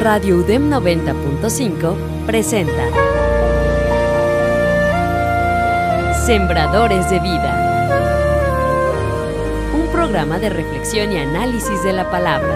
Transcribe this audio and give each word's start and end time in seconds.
Radio 0.00 0.38
UDEM 0.38 0.70
90.5 0.70 2.24
presenta 2.24 2.88
Sembradores 6.24 7.10
de 7.10 7.20
Vida. 7.20 8.00
Un 9.74 9.92
programa 9.92 10.38
de 10.38 10.48
reflexión 10.48 11.12
y 11.12 11.18
análisis 11.18 11.82
de 11.82 11.92
la 11.92 12.10
palabra. 12.10 12.48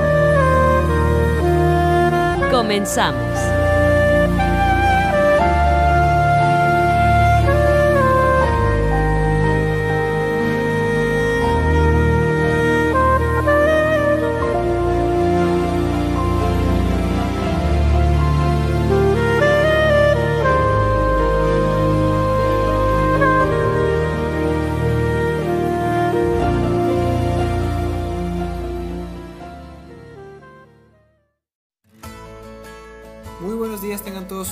Comenzamos. 2.51 3.54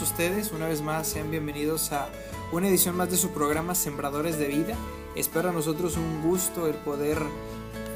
Ustedes. 0.01 0.53
Una 0.53 0.69
vez 0.69 0.81
más, 0.81 1.07
sean 1.07 1.31
bienvenidos 1.31 1.93
a 1.93 2.09
una 2.51 2.69
edición 2.69 2.97
más 2.97 3.11
de 3.11 3.19
su 3.19 3.31
programa 3.31 3.75
Sembradores 3.75 4.39
de 4.39 4.47
Vida. 4.47 4.75
Espero 5.17 5.51
a 5.51 5.53
nosotros 5.53 5.99
un 5.99 6.23
gusto 6.23 6.67
el 6.67 6.77
poder 6.77 7.19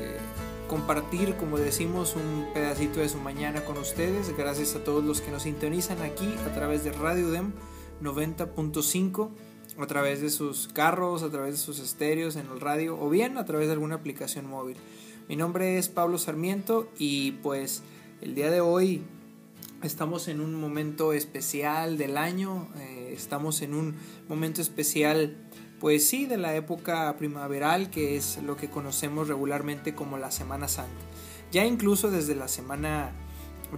eh, 0.01 0.18
compartir, 0.68 1.37
como 1.37 1.56
decimos, 1.56 2.15
un 2.15 2.52
pedacito 2.52 3.01
de 3.01 3.09
su 3.09 3.18
mañana 3.18 3.65
con 3.65 3.79
ustedes. 3.79 4.37
Gracias 4.37 4.74
a 4.74 4.84
todos 4.84 5.02
los 5.04 5.23
que 5.23 5.30
nos 5.30 5.45
sintonizan 5.45 6.02
aquí 6.02 6.34
a 6.46 6.52
través 6.52 6.84
de 6.84 6.93
Radio 6.93 7.30
Dem 7.30 7.52
90.5, 8.02 9.30
a 9.78 9.87
través 9.87 10.21
de 10.21 10.28
sus 10.28 10.68
carros, 10.68 11.23
a 11.23 11.30
través 11.30 11.52
de 11.52 11.60
sus 11.60 11.78
estéreos 11.78 12.37
en 12.37 12.46
el 12.52 12.60
radio 12.60 13.01
o 13.01 13.09
bien 13.09 13.38
a 13.38 13.46
través 13.46 13.68
de 13.68 13.73
alguna 13.73 13.95
aplicación 13.95 14.46
móvil. 14.46 14.76
Mi 15.28 15.37
nombre 15.37 15.78
es 15.78 15.88
Pablo 15.88 16.18
Sarmiento 16.18 16.90
y 16.99 17.32
pues 17.32 17.82
el 18.21 18.34
día 18.34 18.51
de 18.51 18.60
hoy 18.60 19.02
Estamos 19.82 20.27
en 20.29 20.41
un 20.41 20.55
momento 20.55 21.13
especial 21.13 21.99
del 21.99 22.16
año, 22.16 22.69
eh, 22.79 23.13
estamos 23.13 23.60
en 23.60 23.74
un 23.74 23.95
momento 24.27 24.63
especial, 24.63 25.37
pues 25.80 26.09
sí, 26.09 26.24
de 26.24 26.38
la 26.38 26.57
época 26.57 27.15
primaveral, 27.18 27.91
que 27.91 28.16
es 28.16 28.43
lo 28.43 28.57
que 28.57 28.71
conocemos 28.71 29.29
regularmente 29.29 29.95
como 29.95 30.16
la 30.16 30.30
Semana 30.30 30.66
Santa. 30.66 30.91
Ya 31.52 31.66
incluso 31.66 32.10
desde 32.10 32.35
la 32.35 32.49
semana, 32.49 33.13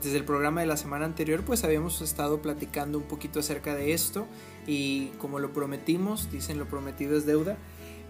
desde 0.00 0.16
el 0.16 0.24
programa 0.24 0.60
de 0.60 0.68
la 0.68 0.76
semana 0.76 1.04
anterior, 1.04 1.42
pues 1.44 1.64
habíamos 1.64 2.00
estado 2.00 2.40
platicando 2.42 2.98
un 2.98 3.04
poquito 3.04 3.40
acerca 3.40 3.74
de 3.74 3.92
esto 3.92 4.26
y 4.68 5.08
como 5.18 5.40
lo 5.40 5.52
prometimos, 5.52 6.30
dicen 6.30 6.60
lo 6.60 6.68
prometido 6.68 7.18
es 7.18 7.26
deuda, 7.26 7.58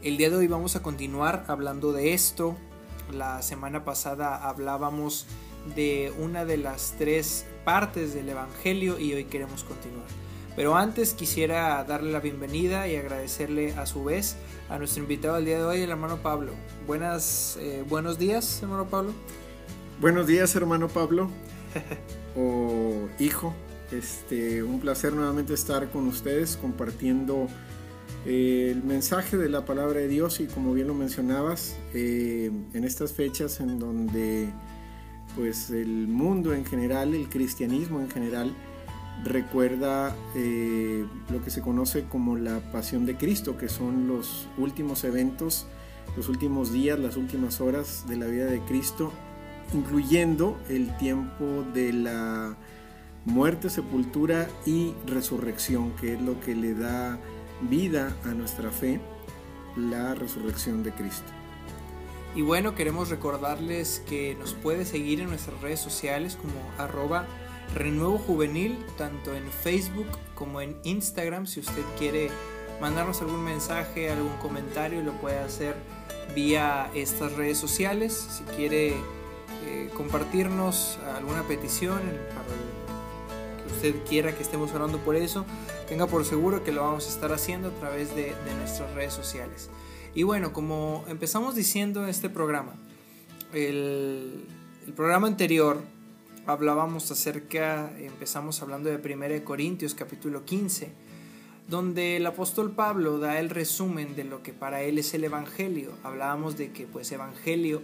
el 0.03 0.19
día 0.19 0.29
de 0.29 0.37
hoy 0.37 0.47
vamos 0.47 0.77
a 0.77 0.83
continuar 0.83 1.47
hablando 1.49 1.93
de 1.93 2.13
esto. 2.13 2.55
La 3.13 3.41
semana 3.41 3.87
pasada 3.87 4.37
hablábamos 4.37 5.27
de 5.75 6.13
una 6.19 6.45
de 6.45 6.59
las 6.59 6.95
tres 6.99 7.47
partes 7.69 8.15
del 8.15 8.31
Evangelio 8.31 8.99
y 8.99 9.13
hoy 9.13 9.25
queremos 9.25 9.63
continuar. 9.63 10.07
Pero 10.57 10.75
antes 10.75 11.13
quisiera 11.13 11.85
darle 11.85 12.11
la 12.11 12.19
bienvenida 12.19 12.89
y 12.89 12.97
agradecerle 12.97 13.75
a 13.75 13.85
su 13.85 14.05
vez 14.05 14.37
a 14.71 14.79
nuestro 14.79 15.03
invitado 15.03 15.35
del 15.35 15.45
día 15.45 15.59
de 15.59 15.65
hoy, 15.65 15.83
el 15.83 15.91
hermano 15.91 16.17
Pablo. 16.23 16.53
Buenas, 16.87 17.59
eh, 17.61 17.85
buenos 17.87 18.19
días, 18.19 18.63
hermano 18.63 18.89
Pablo. 18.89 19.13
Buenos 20.01 20.27
días, 20.27 20.57
hermano 20.57 20.89
Pablo. 20.89 21.29
o 22.39 23.07
hijo, 23.19 23.55
este, 23.93 24.63
un 24.63 24.81
placer 24.81 25.13
nuevamente 25.13 25.53
estar 25.53 25.91
con 25.91 26.09
ustedes 26.09 26.57
compartiendo 26.57 27.49
eh, 28.25 28.71
el 28.75 28.83
mensaje 28.83 29.37
de 29.37 29.51
la 29.51 29.67
palabra 29.67 30.01
de 30.01 30.09
Dios 30.09 30.41
y 30.41 30.47
como 30.47 30.73
bien 30.73 30.87
lo 30.87 30.95
mencionabas, 30.95 31.77
eh, 31.93 32.51
en 32.73 32.85
estas 32.85 33.13
fechas 33.13 33.61
en 33.61 33.79
donde 33.79 34.49
pues 35.37 35.71
el 35.71 36.09
mundo 36.09 36.55
en 36.55 36.65
general, 36.65 37.15
el 37.15 37.29
cristianismo 37.29 38.01
en 38.01 38.11
general, 38.11 38.53
recuerda 39.25 40.15
eh, 40.35 41.05
lo 41.31 41.43
que 41.43 41.51
se 41.51 41.61
conoce 41.61 42.05
como 42.05 42.37
la 42.37 42.61
pasión 42.73 43.07
de 43.07 43.17
Cristo, 43.17 43.57
que 43.57 43.69
son 43.69 44.07
los 44.09 44.49
últimos 44.57 45.05
eventos, 45.05 45.67
los 46.17 46.29
últimos 46.29 46.73
días, 46.73 46.99
las 46.99 47.17
últimas 47.17 47.61
horas 47.61 48.05
de 48.09 48.17
la 48.17 48.27
vida 48.27 48.47
de 48.47 48.61
Cristo, 48.61 49.13
incluyendo 49.75 50.59
el 50.69 50.97
tiempo 50.97 51.65
de 51.75 51.93
la 51.93 52.57
muerte, 53.25 53.71
sepultura 53.71 54.49
y 54.65 54.95
resurrección, 55.07 55.93
que 55.97 56.15
es 56.15 56.23
lo 56.23 56.41
que 56.41 56.55
le 56.55 56.75
da 56.75 57.19
vida 57.69 58.17
a 58.25 58.29
nuestra 58.29 58.71
fe, 58.71 59.01
la 59.77 60.15
resurrección 60.15 60.83
de 60.83 60.93
Cristo. 60.93 61.31
Y 62.39 62.43
bueno, 62.43 62.77
queremos 62.77 63.09
recordarles 63.09 64.01
que 64.09 64.37
nos 64.37 64.55
puede 64.55 64.85
seguir 64.85 65.21
en 65.21 65.29
nuestras 65.29 65.61
redes 65.61 65.81
sociales 65.81 66.37
como 66.37 66.55
arroba 66.79 67.27
renuevo 67.75 68.17
juvenil, 68.17 68.79
tanto 68.97 69.35
en 69.35 69.51
Facebook 69.51 70.07
como 70.37 70.61
en 70.61 70.79
Instagram. 70.85 71.49
Si 71.49 71.59
usted 71.59 71.83
quiere 71.99 72.31
mandarnos 72.81 73.23
algún 73.23 73.43
mensaje, 73.43 74.09
algún 74.09 74.37
comentario, 74.37 75.03
lo 75.03 75.15
puede 75.15 75.41
hacer 75.41 75.75
vía 76.33 76.93
estas 76.95 77.33
redes 77.33 77.59
sociales. 77.59 78.15
Si 78.15 78.45
quiere 78.55 78.95
eh, 79.67 79.91
compartirnos 79.97 81.01
alguna 81.17 81.43
petición 81.43 82.01
que 83.67 83.73
usted 83.75 84.09
quiera 84.09 84.33
que 84.33 84.45
estemos 84.45 84.71
hablando 84.71 84.99
por 84.99 85.17
eso, 85.17 85.45
tenga 85.89 86.07
por 86.07 86.25
seguro 86.25 86.63
que 86.63 86.71
lo 86.71 86.83
vamos 86.83 87.07
a 87.07 87.09
estar 87.09 87.33
haciendo 87.33 87.71
a 87.71 87.73
través 87.73 88.15
de 88.15 88.33
nuestras 88.61 88.95
redes 88.95 89.13
sociales. 89.13 89.71
Y 90.19 90.25
bueno, 90.25 90.53
como 90.53 91.05
empezamos 91.07 91.55
diciendo 91.55 92.03
en 92.03 92.09
este 92.09 92.29
programa, 92.29 92.75
el, 93.53 94.45
programa 94.97 95.29
anterior 95.29 95.81
hablábamos 96.45 97.09
acerca, 97.13 97.97
empezamos 98.01 98.61
hablando 98.61 98.91
de 98.91 98.97
1 98.97 99.45
Corintios 99.45 99.95
capítulo 99.95 100.45
15, 100.45 100.91
donde 101.69 102.17
el 102.17 102.27
apóstol 102.27 102.73
Pablo 102.73 103.21
da 103.21 103.39
el 103.39 103.49
resumen 103.49 104.17
de 104.17 104.25
lo 104.25 104.43
que 104.43 104.53
para 104.53 104.83
él 104.83 104.99
es 104.99 105.15
el 105.15 105.23
Evangelio. 105.23 105.93
Hablábamos 106.03 106.59
de 106.59 106.73
que 106.73 106.89
pues 106.89 107.13
Evangelio 107.13 107.81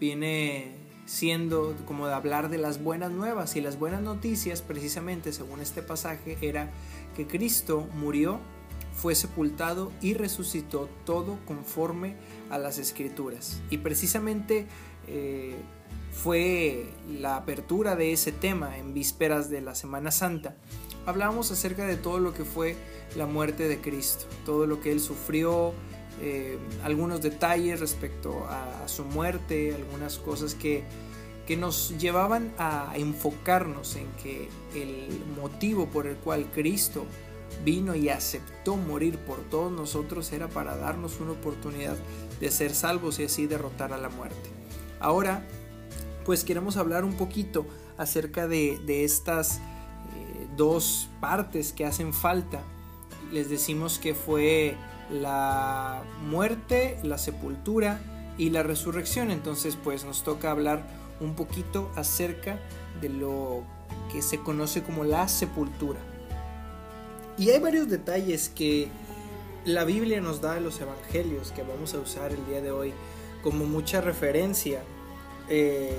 viene 0.00 0.72
siendo 1.04 1.76
como 1.84 2.06
de 2.06 2.14
hablar 2.14 2.48
de 2.48 2.56
las 2.56 2.82
buenas 2.82 3.10
nuevas 3.12 3.54
y 3.56 3.60
las 3.60 3.78
buenas 3.78 4.00
noticias 4.00 4.62
precisamente 4.62 5.30
según 5.30 5.60
este 5.60 5.82
pasaje 5.82 6.38
era 6.40 6.70
que 7.14 7.26
Cristo 7.26 7.86
murió 7.96 8.40
fue 8.94 9.14
sepultado 9.14 9.92
y 10.00 10.14
resucitó 10.14 10.88
todo 11.04 11.38
conforme 11.46 12.16
a 12.50 12.58
las 12.58 12.78
escrituras. 12.78 13.60
Y 13.70 13.78
precisamente 13.78 14.66
eh, 15.06 15.56
fue 16.12 16.86
la 17.08 17.36
apertura 17.36 17.96
de 17.96 18.12
ese 18.12 18.32
tema 18.32 18.78
en 18.78 18.94
vísperas 18.94 19.48
de 19.48 19.60
la 19.60 19.74
Semana 19.74 20.10
Santa. 20.10 20.56
Hablábamos 21.06 21.50
acerca 21.50 21.86
de 21.86 21.96
todo 21.96 22.18
lo 22.18 22.34
que 22.34 22.44
fue 22.44 22.76
la 23.16 23.26
muerte 23.26 23.68
de 23.68 23.80
Cristo, 23.80 24.26
todo 24.44 24.66
lo 24.66 24.80
que 24.80 24.92
él 24.92 25.00
sufrió, 25.00 25.72
eh, 26.20 26.58
algunos 26.84 27.22
detalles 27.22 27.80
respecto 27.80 28.46
a, 28.48 28.86
su 28.86 29.04
muerte, 29.04 29.74
algunas 29.74 30.18
cosas 30.18 30.54
que, 30.54 30.84
que 31.46 31.56
nos 31.56 31.96
llevaban 31.98 32.52
a 32.58 32.92
enfocarnos 32.96 33.96
en 33.96 34.06
que 34.22 34.48
el 34.74 35.08
motivo 35.40 35.86
por 35.86 36.06
el 36.06 36.16
cual 36.16 36.50
Cristo 36.52 37.06
vino 37.64 37.94
y 37.94 38.08
aceptó 38.08 38.76
morir 38.76 39.18
por 39.18 39.40
todos 39.50 39.70
nosotros 39.70 40.32
era 40.32 40.48
para 40.48 40.76
darnos 40.76 41.20
una 41.20 41.32
oportunidad 41.32 41.96
de 42.40 42.50
ser 42.50 42.74
salvos 42.74 43.18
y 43.18 43.24
así 43.24 43.46
derrotar 43.46 43.92
a 43.92 43.98
la 43.98 44.08
muerte. 44.08 44.50
Ahora, 44.98 45.46
pues 46.24 46.44
queremos 46.44 46.76
hablar 46.76 47.04
un 47.04 47.14
poquito 47.14 47.66
acerca 47.98 48.46
de, 48.48 49.04
estas 49.04 49.58
eh, 49.58 50.48
dos 50.56 51.08
partes 51.20 51.72
que 51.72 51.84
hacen 51.84 52.12
falta. 52.12 52.62
Les 53.32 53.50
decimos 53.50 53.98
que 53.98 54.14
fue 54.14 54.76
la 55.10 56.02
muerte, 56.28 56.98
la 57.02 57.18
sepultura 57.18 58.00
y 58.38 58.50
la 58.50 58.62
resurrección. 58.62 59.30
Entonces, 59.30 59.76
pues 59.76 60.04
nos 60.04 60.22
toca 60.22 60.50
hablar 60.50 60.86
un 61.20 61.34
poquito 61.34 61.90
acerca 61.96 62.58
de 63.00 63.08
lo 63.08 63.64
que 64.12 64.22
se 64.22 64.38
conoce 64.38 64.82
como 64.82 65.04
la 65.04 65.28
sepultura. 65.28 66.00
Y 67.38 67.50
hay 67.50 67.58
varios 67.58 67.88
detalles 67.88 68.48
que 68.48 68.88
la 69.64 69.84
Biblia 69.84 70.20
nos 70.20 70.40
da 70.40 70.56
en 70.56 70.64
los 70.64 70.80
evangelios 70.80 71.52
que 71.52 71.62
vamos 71.62 71.94
a 71.94 71.98
usar 72.00 72.32
el 72.32 72.44
día 72.46 72.60
de 72.60 72.70
hoy 72.70 72.92
como 73.42 73.64
mucha 73.64 74.00
referencia. 74.00 74.82
Eh, 75.48 75.98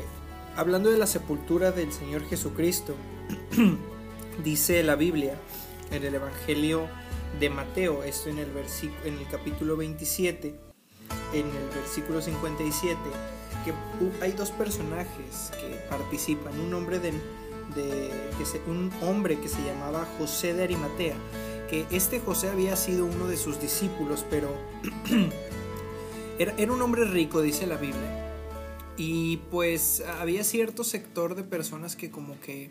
hablando 0.56 0.92
de 0.92 0.98
la 0.98 1.07
sepultura 1.07 1.72
del 1.72 1.92
Señor 1.92 2.28
Jesucristo, 2.28 2.95
dice 4.44 4.83
la 4.83 4.95
Biblia 4.95 5.36
en 5.92 6.04
el 6.04 6.16
Evangelio 6.16 6.88
de 7.39 7.50
Mateo, 7.50 8.04
esto 8.04 8.30
en 8.30 8.39
el, 8.39 8.50
en 9.06 9.18
el 9.18 9.27
capítulo 9.30 9.77
27, 9.77 10.56
en 11.34 11.45
el 11.45 11.69
versículo 11.75 12.22
57, 12.22 12.98
que 13.66 14.24
hay 14.24 14.31
dos 14.31 14.51
personajes 14.51 15.51
que 15.60 15.75
participan, 15.89 16.60
un 16.60 16.74
hombre 16.74 17.00
de 17.00 17.13
de 17.76 18.12
un 18.68 18.92
hombre 19.02 19.40
que 19.40 19.48
se 19.48 19.64
llamaba 19.64 20.08
José 20.18 20.54
de 20.54 20.64
Arimatea, 20.64 21.16
que 21.70 21.86
este 21.92 22.20
José 22.20 22.50
había 22.50 22.76
sido 22.76 23.06
uno 23.06 23.28
de 23.28 23.38
sus 23.38 23.62
discípulos, 23.62 24.26
pero 24.30 24.50
era, 26.40 26.54
era 26.58 26.72
un 26.72 26.82
hombre 26.82 27.06
rico, 27.06 27.42
dice 27.42 27.68
la 27.68 27.78
Biblia. 27.78 28.28
Y 28.98 29.38
pues 29.50 30.04
había 30.20 30.44
cierto 30.44 30.84
sector 30.84 31.36
de 31.36 31.44
personas 31.44 31.96
que 31.96 32.12
como 32.12 32.40
que 32.40 32.70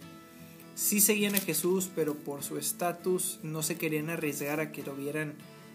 sí 0.75 1.01
seguían 1.01 1.35
a 1.35 1.41
Jesús, 1.41 1.91
pero 1.95 2.15
por 2.15 2.43
su 2.43 2.57
estatus 2.57 3.39
no 3.43 3.63
se 3.63 3.77
querían 3.77 4.11
arriesgar 4.11 4.61
a 4.61 4.73
que 4.73 4.83
lo 4.83 4.95
vieran 4.95 5.35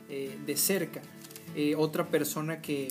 eh, 0.10 0.38
de 0.46 0.58
cerca. 0.58 1.02
Eh, 1.56 1.76
otra 1.76 2.08
persona 2.08 2.62
que, 2.62 2.90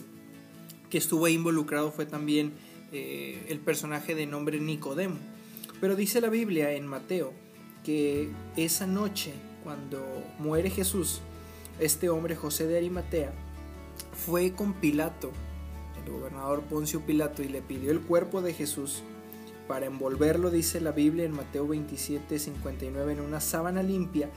que, 0.91 0.99
estuvo 0.99 1.27
ahí 1.27 1.35
involucrado 1.35 1.91
fue 1.91 2.07
también 2.07 2.53
eh, 2.93 3.45
el 3.49 3.59
personaje 3.59 4.15
de 4.15 4.27
nombre 4.27 4.61
Nicodemo. 4.61 5.19
Pero 5.85 5.97
dice 5.97 6.23
la 6.23 6.31
Biblia 6.31 6.73
en 6.73 6.87
Mateo 6.87 7.35
que 7.85 8.31
esa 8.57 8.87
noche, 8.87 9.35
cuando 9.63 10.03
muere 10.39 10.71
Jesús, 10.71 11.21
este 11.79 12.09
hombre 12.09 12.37
José 12.37 12.67
de 12.67 12.79
Arimatea 12.79 13.35
fue 14.15 14.55
con 14.55 14.73
Pilato, 14.73 15.31
el 16.03 16.11
gobernador 16.11 16.63
Poncio 16.63 17.05
Pilato, 17.05 17.43
y 17.43 17.49
le 17.49 17.61
pidió 17.61 17.91
el 17.91 18.01
cuerpo 18.01 18.41
de 18.41 18.55
Jesús 18.55 19.03
para 19.69 19.85
envolverlo, 19.85 20.51
dice 20.51 20.81
la 20.81 20.93
Biblia 20.93 21.27
en 21.27 21.33
Mateo 21.33 21.69
27, 21.69 22.39
59, 22.39 23.13
en 23.13 23.21
una 23.21 23.43
sábana 23.43 23.83
limpia. 23.83 24.31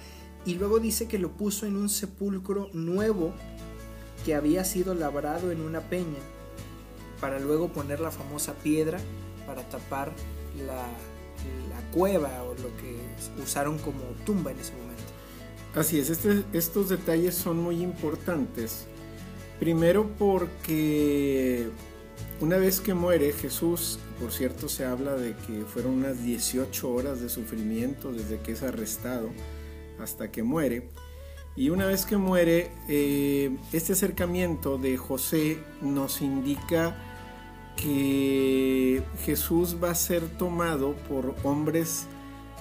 Y 0.46 0.56
luego 0.56 0.80
dice 0.80 1.08
que 1.08 1.18
lo 1.18 1.32
puso 1.32 1.66
en 1.66 1.78
un 1.78 1.88
sepulcro 1.88 2.70
nuevo 2.74 3.32
que 4.26 4.36
había 4.36 4.66
sido 4.66 4.96
labrado 4.96 5.50
en 5.52 5.62
una 5.62 5.80
peña, 5.80 6.20
para 7.22 7.40
luego 7.40 7.70
poner 7.70 8.02
la 8.02 8.12
famosa 8.12 8.54
piedra 8.56 9.00
para 9.46 9.64
tapar 9.70 10.12
la, 10.68 10.86
la 11.70 11.92
cueva 11.92 12.44
o 12.44 12.54
lo 12.54 12.76
que 12.78 12.98
usaron 13.42 13.78
como 13.80 14.02
tumba 14.26 14.52
en 14.52 14.60
ese 14.60 14.74
momento. 14.74 15.04
Así 15.76 16.00
es, 16.00 16.10
este, 16.10 16.44
estos 16.54 16.90
detalles 16.90 17.36
son 17.36 17.60
muy 17.60 17.82
importantes. 17.82 18.88
Primero 19.60 20.10
porque 20.18 21.70
una 22.40 22.58
vez 22.58 22.80
que 22.82 22.94
muere 22.94 23.34
Jesús, 23.34 24.00
por 24.20 24.32
cierto 24.32 24.70
se 24.70 24.86
habla 24.86 25.16
de 25.16 25.36
que 25.36 25.64
fueron 25.66 25.94
unas 25.94 26.24
18 26.24 26.90
horas 26.90 27.22
de 27.22 27.30
sufrimiento 27.30 28.12
desde 28.12 28.40
que 28.40 28.54
es 28.54 28.64
arrestado 28.64 29.30
hasta 30.00 30.32
que 30.32 30.44
muere. 30.44 30.90
Y 31.56 31.70
una 31.70 31.88
vez 31.88 32.06
que 32.06 32.18
muere, 32.18 32.70
eh, 32.88 33.58
este 33.74 33.94
acercamiento 33.94 34.78
de 34.78 34.96
José 34.98 35.58
nos 35.82 36.22
indica 36.22 37.07
que 37.78 39.02
Jesús 39.24 39.78
va 39.82 39.92
a 39.92 39.96
ser 39.96 40.28
tomado 40.38 40.96
por 41.08 41.36
hombres 41.44 42.08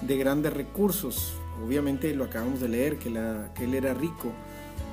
de 0.01 0.17
grandes 0.17 0.53
recursos. 0.53 1.33
Obviamente 1.65 2.13
lo 2.15 2.23
acabamos 2.23 2.61
de 2.61 2.69
leer, 2.69 2.97
que, 2.97 3.09
él 3.09 3.73
era 3.73 3.93
rico 3.93 4.31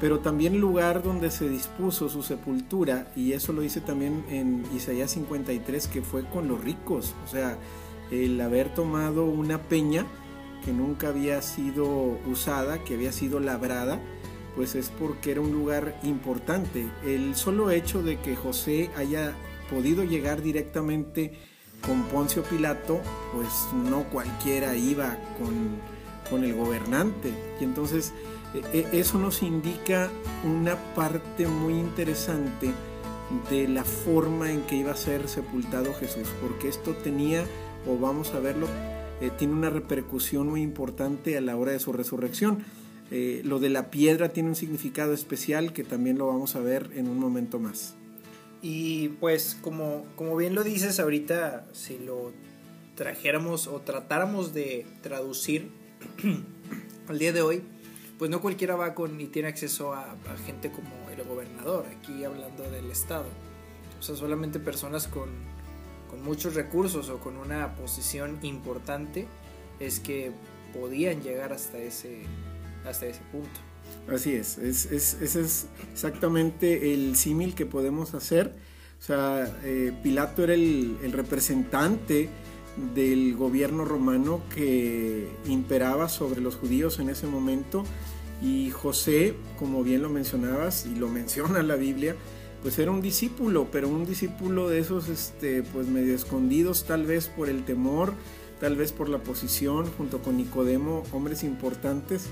pero 0.00 0.18
también 0.18 0.54
el 0.54 0.60
lugar 0.60 1.02
donde 1.02 1.30
se 1.30 1.48
dispuso 1.48 2.08
su 2.08 2.22
sepultura, 2.22 3.10
y 3.16 3.32
eso 3.32 3.52
lo 3.52 3.62
dice 3.62 3.80
también 3.80 4.24
en 4.28 4.64
Isaías 4.74 5.12
53, 5.12 5.88
que 5.88 6.02
fue 6.02 6.24
con 6.24 6.48
los 6.48 6.62
ricos, 6.62 7.14
o 7.24 7.28
sea, 7.28 7.56
el 8.10 8.40
haber 8.40 8.74
tomado 8.74 9.24
una 9.24 9.62
peña 9.62 10.04
que 10.64 10.72
nunca 10.72 11.08
había 11.08 11.40
sido 11.42 12.18
usada, 12.26 12.82
que 12.84 12.94
había 12.94 13.12
sido 13.12 13.40
labrada, 13.40 14.00
pues 14.56 14.74
es 14.74 14.90
porque 14.90 15.32
era 15.32 15.40
un 15.40 15.52
lugar 15.52 15.98
importante. 16.02 16.86
El 17.04 17.34
solo 17.34 17.70
hecho 17.70 18.02
de 18.02 18.18
que 18.18 18.36
José 18.36 18.90
haya 18.96 19.34
podido 19.74 20.04
llegar 20.04 20.42
directamente 20.42 21.32
con 21.86 22.04
Poncio 22.04 22.42
Pilato, 22.42 23.00
pues 23.34 23.48
no 23.90 24.04
cualquiera 24.04 24.76
iba 24.76 25.18
con, 25.38 25.78
con 26.30 26.44
el 26.44 26.54
gobernante. 26.54 27.32
Y 27.60 27.64
entonces 27.64 28.12
e, 28.54 28.78
e, 28.78 29.00
eso 29.00 29.18
nos 29.18 29.42
indica 29.42 30.10
una 30.44 30.76
parte 30.94 31.46
muy 31.46 31.74
interesante 31.74 32.70
de 33.50 33.68
la 33.68 33.84
forma 33.84 34.52
en 34.52 34.62
que 34.62 34.76
iba 34.76 34.92
a 34.92 34.96
ser 34.96 35.28
sepultado 35.28 35.92
Jesús, 35.94 36.28
porque 36.40 36.68
esto 36.68 36.92
tenía, 36.92 37.44
o 37.88 37.98
vamos 37.98 38.32
a 38.34 38.38
verlo, 38.38 38.68
eh, 39.20 39.30
tiene 39.36 39.54
una 39.54 39.70
repercusión 39.70 40.48
muy 40.48 40.62
importante 40.62 41.36
a 41.36 41.40
la 41.40 41.56
hora 41.56 41.72
de 41.72 41.80
su 41.80 41.92
resurrección. 41.92 42.64
Eh, 43.10 43.42
lo 43.44 43.58
de 43.58 43.70
la 43.70 43.90
piedra 43.90 44.30
tiene 44.30 44.50
un 44.50 44.54
significado 44.54 45.12
especial 45.12 45.72
que 45.72 45.84
también 45.84 46.18
lo 46.18 46.26
vamos 46.26 46.56
a 46.56 46.60
ver 46.60 46.90
en 46.94 47.08
un 47.08 47.18
momento 47.18 47.58
más. 47.58 47.96
Y 48.66 49.08
pues 49.20 49.58
como, 49.60 50.06
como 50.16 50.34
bien 50.36 50.54
lo 50.54 50.64
dices 50.64 50.98
ahorita, 50.98 51.66
si 51.72 51.98
lo 51.98 52.32
trajéramos 52.94 53.66
o 53.66 53.82
tratáramos 53.82 54.54
de 54.54 54.86
traducir 55.02 55.70
al 57.08 57.18
día 57.18 57.34
de 57.34 57.42
hoy, 57.42 57.62
pues 58.18 58.30
no 58.30 58.40
cualquiera 58.40 58.74
va 58.74 58.94
con 58.94 59.20
y 59.20 59.26
tiene 59.26 59.48
acceso 59.48 59.92
a, 59.92 60.16
gente 60.46 60.72
como 60.72 60.88
el 61.10 61.22
gobernador, 61.24 61.84
aquí 61.94 62.24
hablando 62.24 62.62
del 62.70 62.90
Estado. 62.90 63.26
O 64.00 64.02
sea, 64.02 64.16
solamente 64.16 64.58
personas 64.58 65.08
con, 65.08 65.28
con 66.08 66.22
muchos 66.22 66.54
recursos 66.54 67.10
o 67.10 67.18
con 67.18 67.36
una 67.36 67.76
posición 67.76 68.38
importante 68.40 69.28
es 69.78 70.00
que 70.00 70.32
podían 70.72 71.22
llegar 71.22 71.52
hasta 71.52 71.76
ese, 71.76 72.22
hasta 72.86 73.04
ese 73.04 73.20
punto. 73.30 73.60
Así 74.08 74.34
es, 74.34 74.58
es, 74.58 74.86
es 74.86 75.16
ese 75.20 75.40
es 75.40 75.66
exactamente 75.92 76.92
el 76.92 77.16
símil 77.16 77.54
que 77.54 77.66
podemos 77.66 78.14
hacer. 78.14 78.54
O 79.00 79.02
sea, 79.02 79.50
eh, 79.64 79.92
Pilato 80.02 80.44
era 80.44 80.54
el, 80.54 80.96
el, 81.02 81.12
representante 81.12 82.28
del 82.94 83.34
gobierno 83.36 83.84
romano 83.84 84.42
que 84.54 85.28
imperaba 85.46 86.08
sobre 86.08 86.40
los 86.40 86.56
judíos 86.56 86.98
en 86.98 87.08
ese 87.08 87.26
momento 87.26 87.84
y 88.42 88.70
José, 88.70 89.34
como 89.58 89.82
bien 89.82 90.02
lo 90.02 90.10
mencionabas 90.10 90.86
y 90.86 90.94
lo 90.94 91.08
menciona 91.18 91.62
la 91.62 91.76
Biblia, 91.76 92.14
pues 92.62 92.78
era 92.78 92.90
un 92.90 93.02
discípulo, 93.02 93.68
pero 93.70 93.88
un 93.88 94.06
discípulo 94.06 94.68
de 94.68 94.78
esos 94.78 95.08
este, 95.08 95.62
pues 95.62 95.86
medio 95.86 96.14
escondidos 96.14 96.84
tal 96.84 97.04
vez 97.04 97.28
por 97.28 97.48
el 97.48 97.64
temor, 97.64 98.14
tal 98.60 98.76
vez 98.76 98.92
por 98.92 99.08
la 99.08 99.18
posición, 99.18 99.86
junto 99.98 100.22
con 100.22 100.38
Nicodemo, 100.38 101.02
hombres 101.12 101.44
importantes, 101.44 102.26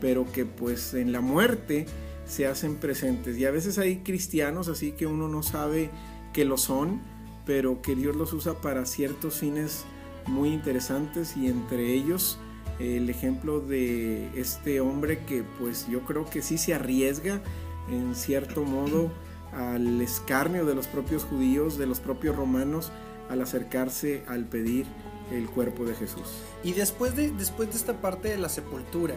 pero 0.00 0.30
que 0.30 0.44
pues 0.44 0.94
en 0.94 1.12
la 1.12 1.20
muerte 1.20 1.86
se 2.26 2.46
hacen 2.46 2.76
presentes. 2.76 3.38
Y 3.38 3.44
a 3.44 3.50
veces 3.50 3.78
hay 3.78 3.98
cristianos 3.98 4.68
así 4.68 4.92
que 4.92 5.06
uno 5.06 5.28
no 5.28 5.42
sabe 5.42 5.90
que 6.32 6.44
lo 6.44 6.58
son, 6.58 7.00
pero 7.44 7.80
que 7.82 7.94
Dios 7.94 8.16
los 8.16 8.32
usa 8.32 8.60
para 8.60 8.84
ciertos 8.86 9.38
fines 9.38 9.84
muy 10.26 10.50
interesantes 10.50 11.36
y 11.36 11.46
entre 11.46 11.92
ellos 11.92 12.38
el 12.78 13.08
ejemplo 13.08 13.60
de 13.60 14.28
este 14.38 14.80
hombre 14.80 15.20
que 15.24 15.44
pues 15.58 15.86
yo 15.88 16.00
creo 16.04 16.26
que 16.26 16.42
sí 16.42 16.58
se 16.58 16.74
arriesga 16.74 17.40
en 17.88 18.14
cierto 18.14 18.64
modo 18.64 19.10
al 19.52 20.00
escarnio 20.02 20.66
de 20.66 20.74
los 20.74 20.86
propios 20.86 21.24
judíos, 21.24 21.78
de 21.78 21.86
los 21.86 22.00
propios 22.00 22.36
romanos, 22.36 22.92
al 23.30 23.40
acercarse 23.40 24.22
al 24.26 24.44
pedir 24.44 24.86
el 25.30 25.48
cuerpo 25.48 25.84
de 25.84 25.94
Jesús. 25.94 26.42
Y 26.62 26.72
después 26.72 27.16
de, 27.16 27.30
después 27.30 27.70
de 27.70 27.76
esta 27.76 28.00
parte 28.00 28.28
de 28.28 28.38
la 28.38 28.48
sepultura, 28.48 29.14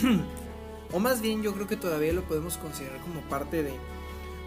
o 0.92 0.98
más 0.98 1.20
bien 1.20 1.42
yo 1.42 1.54
creo 1.54 1.66
que 1.66 1.76
todavía 1.76 2.12
lo 2.12 2.22
podemos 2.22 2.56
considerar 2.56 3.00
como 3.00 3.20
parte 3.22 3.62
de... 3.62 3.72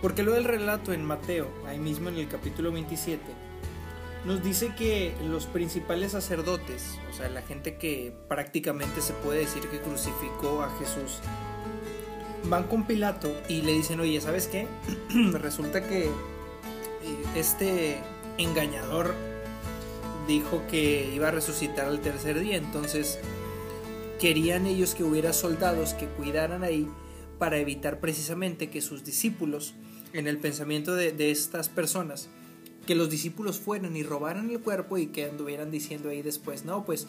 Porque 0.02 0.24
luego 0.24 0.38
el 0.38 0.46
relato 0.46 0.92
en 0.92 1.06
Mateo, 1.06 1.48
ahí 1.66 1.80
mismo 1.80 2.10
en 2.10 2.18
el 2.18 2.28
capítulo 2.28 2.72
27, 2.72 3.22
nos 4.26 4.44
dice 4.44 4.74
que 4.76 5.14
los 5.26 5.46
principales 5.46 6.12
sacerdotes, 6.12 6.98
o 7.10 7.14
sea, 7.14 7.30
la 7.30 7.42
gente 7.42 7.78
que 7.78 8.14
prácticamente 8.28 9.02
se 9.02 9.14
puede 9.14 9.40
decir 9.40 9.64
que 9.70 9.80
crucificó 9.80 10.62
a 10.62 10.70
Jesús, 10.78 11.20
van 12.50 12.64
con 12.64 12.86
Pilato 12.86 13.34
y 13.48 13.62
le 13.62 13.74
dicen, 13.74 14.00
oye, 14.00 14.20
¿sabes 14.20 14.48
qué? 14.48 14.68
Resulta 15.34 15.88
que 15.88 16.06
eh, 16.06 16.12
este 17.36 18.02
engañador 18.38 19.14
dijo 20.28 20.64
que 20.70 21.12
iba 21.14 21.28
a 21.28 21.32
resucitar 21.32 21.88
al 21.88 22.02
tercer 22.02 22.40
día, 22.40 22.58
entonces 22.58 23.20
querían 24.20 24.66
ellos 24.66 24.96
que 24.96 25.04
hubiera 25.04 25.34
soldados 25.34 25.94
que 25.94 26.08
cuidaran 26.08 26.64
ahí 26.64 26.88
para 27.40 27.58
evitar 27.58 28.00
precisamente 28.00 28.70
que 28.70 28.82
sus 28.82 29.04
discípulos, 29.04 29.74
en 30.14 30.28
el 30.28 30.38
pensamiento 30.38 30.96
de, 30.96 31.32
estas 31.32 31.68
personas, 31.68 32.30
que 32.86 32.96
los 32.96 33.10
discípulos 33.10 33.60
fueran 33.60 33.98
y 33.98 34.04
robaran 34.04 34.50
el 34.50 34.60
cuerpo 34.60 34.98
y 34.98 35.08
que 35.08 35.26
anduvieran 35.26 35.72
diciendo 35.72 36.10
ahí 36.10 36.22
después, 36.22 36.64
no, 36.66 36.86
pues 36.86 37.08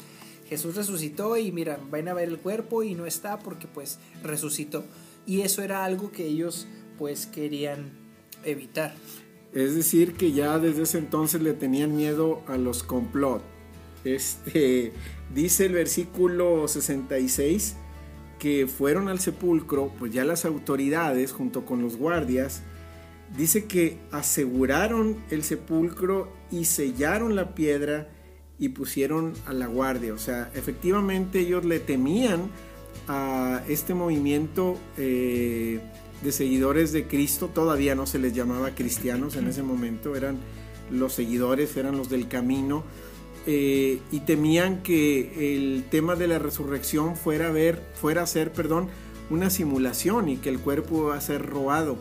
Jesús 0.48 0.74
resucitó 0.74 1.36
y 1.36 1.52
mira, 1.52 1.78
van 1.90 2.08
a 2.08 2.14
ver 2.14 2.28
el 2.28 2.38
cuerpo 2.38 2.82
y 2.82 2.94
no 2.94 3.06
está 3.06 3.38
porque 3.38 3.66
pues 3.66 3.98
resucitó. 4.22 4.84
Y 5.26 5.42
eso 5.42 5.62
era 5.62 5.84
algo 5.84 6.10
que 6.10 6.26
ellos 6.26 6.66
pues 6.98 7.26
querían 7.26 7.92
evitar. 8.44 8.94
Es 9.54 9.74
decir, 9.74 10.14
que 10.14 10.32
ya 10.32 10.58
desde 10.58 10.82
ese 10.82 10.98
entonces 10.98 11.40
le 11.40 11.52
tenían 11.52 11.94
miedo 11.94 12.42
a 12.48 12.56
los 12.56 12.82
complot. 12.82 13.42
Este, 14.04 14.92
dice 15.34 15.66
el 15.66 15.72
versículo 15.72 16.68
66 16.68 17.76
que 18.38 18.66
fueron 18.66 19.08
al 19.08 19.20
sepulcro, 19.20 19.92
pues 19.98 20.12
ya 20.12 20.24
las 20.24 20.44
autoridades 20.44 21.32
junto 21.32 21.64
con 21.64 21.80
los 21.80 21.96
guardias 21.96 22.62
dice 23.36 23.64
que 23.64 23.98
aseguraron 24.10 25.16
el 25.30 25.42
sepulcro 25.42 26.32
y 26.50 26.66
sellaron 26.66 27.34
la 27.36 27.54
piedra 27.54 28.08
y 28.58 28.70
pusieron 28.70 29.32
a 29.46 29.52
la 29.52 29.66
guardia. 29.66 30.14
O 30.14 30.18
sea, 30.18 30.50
efectivamente 30.54 31.40
ellos 31.40 31.64
le 31.64 31.80
temían 31.80 32.50
a 33.08 33.62
este 33.68 33.94
movimiento 33.94 34.78
eh, 34.96 35.80
de 36.22 36.32
seguidores 36.32 36.92
de 36.92 37.06
Cristo. 37.06 37.50
Todavía 37.52 37.94
no 37.94 38.06
se 38.06 38.18
les 38.18 38.34
llamaba 38.34 38.74
cristianos 38.74 39.36
en 39.36 39.46
ese 39.46 39.62
momento, 39.62 40.16
eran 40.16 40.38
los 40.90 41.12
seguidores, 41.12 41.76
eran 41.76 41.96
los 41.96 42.08
del 42.08 42.28
camino. 42.28 42.84
Eh, 43.46 44.00
y 44.10 44.20
temían 44.20 44.82
que 44.82 45.54
el 45.54 45.84
tema 45.90 46.16
de 46.16 46.28
la 46.28 46.38
resurrección 46.38 47.14
fuera 47.14 47.48
a, 47.48 47.52
ver, 47.52 47.82
fuera 47.94 48.22
a 48.22 48.26
ser 48.26 48.52
perdón, 48.52 48.88
una 49.28 49.50
simulación 49.50 50.30
y 50.30 50.38
que 50.38 50.48
el 50.48 50.60
cuerpo 50.60 51.04
va 51.04 51.16
a 51.16 51.20
ser 51.20 51.44
robado. 51.44 51.98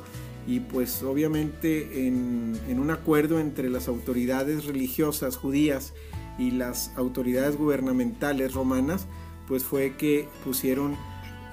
Y 0.47 0.61
pues 0.61 1.03
obviamente 1.03 2.07
en, 2.07 2.57
en 2.69 2.79
un 2.79 2.91
acuerdo 2.91 3.39
entre 3.39 3.69
las 3.69 3.87
autoridades 3.87 4.65
religiosas 4.65 5.35
judías 5.35 5.93
y 6.37 6.51
las 6.51 6.91
autoridades 6.95 7.57
gubernamentales 7.57 8.53
romanas, 8.53 9.07
pues 9.47 9.63
fue 9.63 9.95
que 9.97 10.27
pusieron 10.43 10.95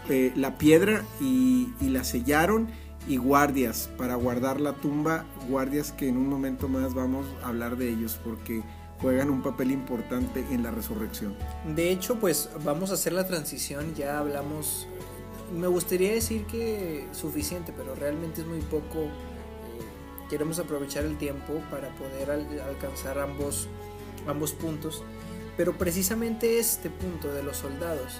eh, 0.09 0.33
la 0.37 0.59
piedra 0.59 1.05
y, 1.21 1.69
la 1.81 2.05
sellaron 2.05 2.69
y 3.09 3.17
guardias 3.17 3.91
para 3.97 4.15
guardar 4.15 4.61
la 4.61 4.73
tumba, 4.75 5.25
guardias 5.49 5.93
que 5.93 6.09
en 6.09 6.17
un 6.17 6.29
momento 6.29 6.69
más 6.69 6.95
vamos 6.95 7.27
a 7.43 7.49
hablar 7.49 7.77
de 7.77 7.89
ellos 7.89 8.21
porque 8.23 8.63
juegan 9.01 9.31
un 9.31 9.43
papel 9.43 9.71
importante 9.71 10.45
en 10.51 10.63
la 10.63 10.71
resurrección. 10.71 11.35
De 11.75 11.91
hecho, 11.91 12.17
pues 12.17 12.51
vamos 12.65 12.91
a 12.91 12.95
hacer 12.95 13.13
la 13.13 13.27
transición, 13.27 13.95
ya 13.95 14.19
hablamos, 14.19 14.87
me 15.59 15.67
gustaría 15.67 16.13
decir 16.13 16.45
que 16.45 17.07
suficiente, 17.13 17.73
pero 17.77 17.95
realmente 17.95 18.43
es 18.43 18.47
muy 18.47 18.61
poco. 18.61 19.01
Eh, 19.01 19.11
queremos 20.29 20.59
aprovechar 20.59 21.05
el 21.05 21.17
tiempo 21.17 21.63
para 21.71 21.89
poder 21.97 22.31
alcanzar 22.31 23.19
ambos 23.19 23.69
ambos 24.27 24.53
puntos, 24.53 25.03
pero 25.57 25.77
precisamente 25.77 26.59
este 26.59 26.91
punto 26.91 27.33
de 27.33 27.43
los 27.43 27.57
soldados, 27.57 28.15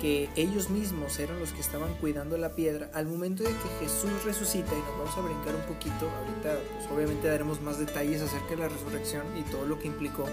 que 0.00 0.28
ellos 0.36 0.70
mismos 0.70 1.18
eran 1.18 1.38
los 1.40 1.52
que 1.52 1.60
estaban 1.60 1.94
cuidando 1.94 2.36
la 2.38 2.54
piedra, 2.54 2.90
al 2.94 3.06
momento 3.06 3.42
de 3.42 3.50
que 3.50 3.84
Jesús 3.84 4.24
resucita, 4.24 4.72
y 4.72 4.78
nos 4.78 4.98
vamos 4.98 5.16
a 5.16 5.20
brincar 5.20 5.54
un 5.54 5.62
poquito, 5.62 6.10
ahorita 6.10 6.58
pues 6.76 6.90
obviamente 6.90 7.28
daremos 7.28 7.60
más 7.60 7.78
detalles 7.78 8.22
acerca 8.22 8.50
de 8.50 8.56
la 8.56 8.68
resurrección 8.68 9.24
y 9.38 9.42
todo 9.50 9.66
lo 9.66 9.78
que 9.78 9.88
implicó, 9.88 10.26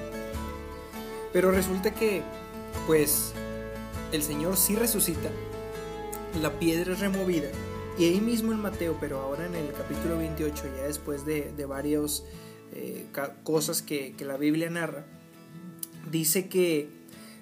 pero 1.32 1.52
resulta 1.52 1.94
que 1.94 2.22
pues 2.88 3.34
el 4.12 4.22
Señor 4.22 4.58
sí 4.58 4.76
resucita, 4.76 5.30
la 6.42 6.60
piedra 6.60 6.94
es 6.94 7.00
removida, 7.00 7.50
y 7.98 8.06
ahí 8.06 8.22
mismo 8.22 8.52
en 8.52 8.62
Mateo, 8.62 8.98
pero 9.00 9.20
ahora 9.20 9.46
en 9.46 9.56
el 9.56 9.72
capítulo 9.72 10.18
28, 10.18 10.64
ya 10.78 10.84
después 10.84 11.26
de, 11.26 11.54
de 11.56 11.66
varios 11.66 12.26
eh, 12.76 13.06
cosas 13.44 13.84
que, 13.84 14.16
la 14.20 14.38
Biblia 14.38 14.70
narra, 14.70 15.06
dice 16.10 16.50
que 16.50 16.90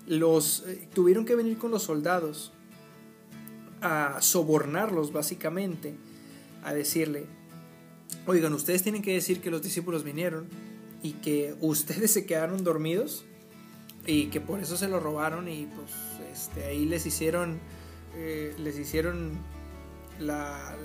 los 0.07 0.63
eh, 0.67 0.87
tuvieron 0.93 1.25
que 1.25 1.35
venir 1.35 1.57
con 1.57 1.71
los 1.71 1.83
soldados 1.83 2.51
a 3.81 4.21
sobornarlos 4.21 5.11
básicamente, 5.11 5.95
a 6.63 6.73
decirle, 6.73 7.25
oigan, 8.27 8.53
ustedes 8.53 8.83
tienen 8.83 9.01
que 9.01 9.13
decir 9.13 9.41
que 9.41 9.49
los 9.49 9.61
discípulos 9.61 10.03
vinieron 10.03 10.47
y 11.01 11.13
que 11.13 11.55
ustedes 11.61 12.11
se 12.11 12.25
quedaron 12.25 12.63
dormidos 12.63 13.25
y 14.05 14.27
que 14.27 14.41
por 14.41 14.59
eso 14.59 14.77
se 14.77 14.87
lo 14.87 14.99
robaron 14.99 15.47
y 15.47 15.67
pues 15.67 15.91
este, 16.31 16.65
ahí 16.65 16.85
les 16.85 17.05
hicieron, 17.05 17.59
eh, 18.15 18.55
les 18.57 18.77
hicieron 18.77 19.31
la, 20.19 20.75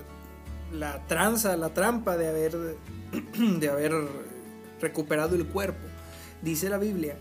la 0.73 1.07
tranza, 1.07 1.57
la 1.57 1.73
trampa 1.73 2.17
de 2.17 2.29
haber, 2.29 2.77
de 3.61 3.69
haber 3.69 3.93
recuperado 4.81 5.35
el 5.37 5.47
cuerpo. 5.47 5.87
Dice 6.43 6.69
la 6.69 6.79
Biblia 6.79 7.17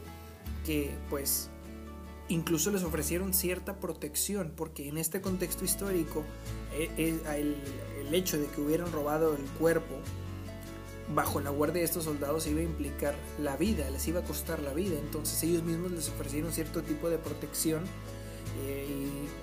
que 0.66 0.92
pues 1.10 1.50
incluso 2.30 2.72
les 2.72 2.84
ofrecieron 2.84 3.34
cierta 3.34 3.80
protección 3.80 4.54
porque 4.56 4.88
en 4.88 4.98
este 4.98 5.22
contexto 5.22 5.64
histórico 5.64 6.24
eh, 6.74 6.90
eh, 6.98 7.20
el, 7.38 8.14
hecho 8.14 8.38
de 8.38 8.48
que 8.48 8.62
hubieran 8.62 8.92
robado 8.92 9.36
el 9.36 9.44
cuerpo 9.60 9.96
bajo 11.14 11.40
la 11.40 11.50
guardia 11.50 11.80
de 11.80 11.86
estos 11.86 12.06
soldados 12.06 12.48
iba 12.48 12.62
a 12.62 12.64
implicar 12.64 13.16
la 13.40 13.58
vida, 13.58 13.90
les 13.92 14.08
iba 14.08 14.22
a 14.22 14.24
costar 14.24 14.60
la 14.60 14.74
vida, 14.74 14.98
entonces 14.98 15.42
ellos 15.44 15.64
mismos 15.64 15.92
les 15.92 16.10
ofrecieron 16.10 16.52
cierto 16.52 16.82
tipo 16.82 17.10
de 17.10 17.18
protección 17.18 17.84
eh, 18.64 18.88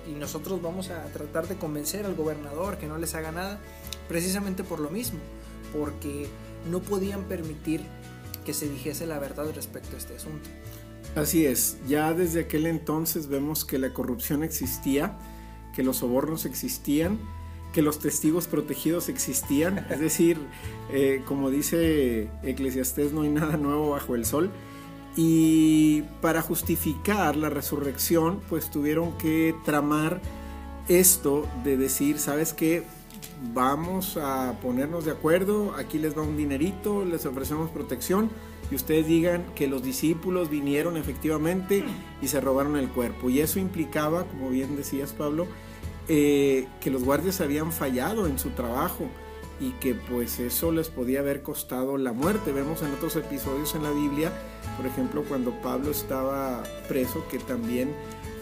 y 0.09 0.11
nosotros 0.13 0.61
vamos 0.61 0.89
a 0.89 1.05
tratar 1.05 1.47
de 1.47 1.55
convencer 1.55 2.05
al 2.05 2.15
gobernador 2.15 2.77
que 2.77 2.87
no 2.87 2.97
les 2.97 3.15
haga 3.15 3.31
nada 3.31 3.59
precisamente 4.07 4.63
por 4.63 4.79
lo 4.79 4.89
mismo, 4.89 5.19
porque 5.77 6.27
no 6.69 6.81
podían 6.81 7.23
permitir 7.25 7.81
que 8.45 8.53
se 8.53 8.67
dijese 8.67 9.07
la 9.07 9.19
verdad 9.19 9.45
respecto 9.55 9.95
a 9.95 9.99
este 9.99 10.15
asunto. 10.15 10.49
Así 11.15 11.45
es, 11.45 11.77
ya 11.87 12.13
desde 12.13 12.41
aquel 12.41 12.65
entonces 12.65 13.27
vemos 13.27 13.65
que 13.65 13.77
la 13.77 13.93
corrupción 13.93 14.43
existía, 14.43 15.17
que 15.75 15.83
los 15.83 15.97
sobornos 15.97 16.45
existían, 16.45 17.19
que 17.71 17.81
los 17.81 17.99
testigos 17.99 18.47
protegidos 18.47 19.09
existían, 19.09 19.85
es 19.89 19.99
decir, 19.99 20.37
eh, 20.91 21.21
como 21.27 21.49
dice 21.49 22.29
Eclesiastés, 22.43 23.13
no 23.13 23.21
hay 23.21 23.29
nada 23.29 23.57
nuevo 23.57 23.91
bajo 23.91 24.15
el 24.15 24.25
sol. 24.25 24.51
Y 25.15 26.01
para 26.21 26.41
justificar 26.41 27.35
la 27.35 27.49
resurrección, 27.51 28.41
pues 28.49 28.71
tuvieron 28.71 29.15
que 29.19 29.53
tramar 29.63 30.19
esto 30.87 31.47
de 31.63 31.77
decir, 31.77 32.17
¿sabes 32.17 32.53
qué? 32.53 32.83
vamos 33.53 34.17
a 34.17 34.57
ponernos 34.61 35.05
de 35.05 35.11
acuerdo, 35.11 35.73
aquí 35.77 35.97
les 35.97 36.17
va 36.17 36.21
un 36.21 36.37
dinerito, 36.37 37.03
les 37.03 37.25
ofrecemos 37.25 37.69
protección 37.71 38.29
y 38.73 38.75
ustedes 38.75 39.05
digan 39.05 39.45
que 39.53 39.67
los 39.67 39.83
discípulos 39.83 40.49
vinieron 40.49 40.97
efectivamente 40.97 41.83
y 42.23 42.27
se 42.27 42.41
robaron 42.41 42.75
el 42.75 42.89
cuerpo. 42.89 43.29
Y 43.29 43.39
eso 43.39 43.59
implicaba, 43.59 44.23
como 44.23 44.49
bien 44.49 44.75
decías 44.75 45.13
Pablo, 45.13 45.45
eh, 46.07 46.67
que 46.81 46.89
los 46.89 47.03
guardias 47.03 47.39
habían 47.39 47.71
fallado 47.71 48.25
en 48.25 48.39
su 48.39 48.49
trabajo 48.49 49.05
y 49.59 49.73
que 49.73 49.93
pues 49.93 50.39
eso 50.39 50.71
les 50.71 50.89
podía 50.89 51.19
haber 51.19 51.43
costado 51.43 51.99
la 51.99 52.13
muerte. 52.13 52.51
Vemos 52.51 52.81
en 52.81 52.91
otros 52.93 53.15
episodios 53.15 53.75
en 53.75 53.83
la 53.83 53.91
Biblia, 53.91 54.31
por 54.75 54.87
ejemplo, 54.87 55.23
cuando 55.29 55.51
Pablo 55.61 55.91
estaba 55.91 56.63
preso, 56.87 57.23
que 57.29 57.37
también 57.37 57.93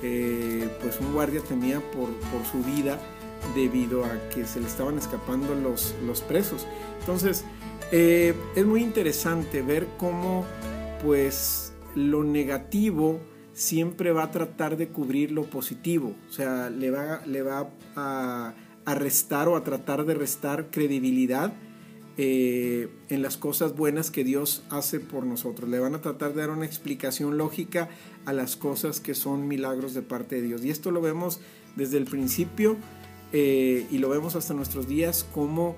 eh, 0.02 0.70
pues 0.82 0.98
un 1.02 1.12
guardia 1.12 1.42
temía 1.42 1.82
por, 1.92 2.08
por 2.32 2.46
su 2.50 2.64
vida 2.64 2.98
debido 3.54 4.06
a 4.06 4.30
que 4.30 4.46
se 4.46 4.62
le 4.62 4.68
estaban 4.68 4.98
escapando 4.98 5.56
los, 5.56 5.94
los 6.06 6.22
presos. 6.22 6.66
Entonces, 7.02 7.44
eh, 7.92 8.34
es 8.56 8.66
muy 8.66 8.82
interesante 8.82 9.62
ver 9.62 9.86
cómo 9.98 10.46
pues 11.04 11.74
lo 11.94 12.24
negativo 12.24 13.20
siempre 13.54 14.14
va 14.14 14.24
a 14.24 14.32
tratar 14.32 14.78
de 14.78 14.88
cubrir 14.88 15.32
lo 15.32 15.44
positivo, 15.44 16.16
o 16.30 16.32
sea, 16.32 16.70
le 16.70 16.90
va, 16.90 17.22
le 17.26 17.42
va 17.42 17.70
a, 17.96 18.54
restar 18.86 19.48
o 19.50 19.56
a 19.56 19.64
tratar 19.64 20.06
de 20.06 20.14
restar 20.14 20.70
credibilidad 20.72 21.54
eh, 22.18 22.90
en 23.10 23.22
las 23.22 23.38
cosas 23.38 23.76
buenas 23.76 24.10
que 24.10 24.24
Dios 24.24 24.64
hace 24.70 25.00
por 25.00 25.26
nosotros. 25.26 25.70
Le 25.70 25.80
van 25.80 25.96
a 25.96 26.02
tratar 26.02 26.34
de 26.34 26.42
dar 26.42 26.50
una 26.50 26.66
explicación 26.66 27.38
lógica 27.38 27.90
a 28.26 28.34
las 28.34 28.56
cosas 28.56 29.00
que 29.00 29.16
son 29.16 29.48
milagros 29.48 29.94
de 29.94 30.02
parte 30.02 30.38
de 30.38 30.42
Dios. 30.44 30.66
Y 30.66 30.70
esto 30.70 30.92
lo 30.92 31.02
vemos 31.02 31.40
desde 31.76 31.98
el 31.98 32.06
principio 32.06 32.78
eh, 33.34 33.86
y 33.92 33.98
lo 34.00 34.10
vemos 34.10 34.36
hasta 34.36 34.54
nuestros 34.54 34.88
días 34.88 35.26
como 35.34 35.76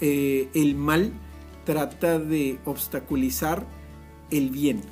el 0.00 0.74
mal 0.76 1.12
trata 1.70 2.18
de 2.18 2.58
obstaculizar 2.64 3.64
el 4.32 4.50
bien. 4.50 4.82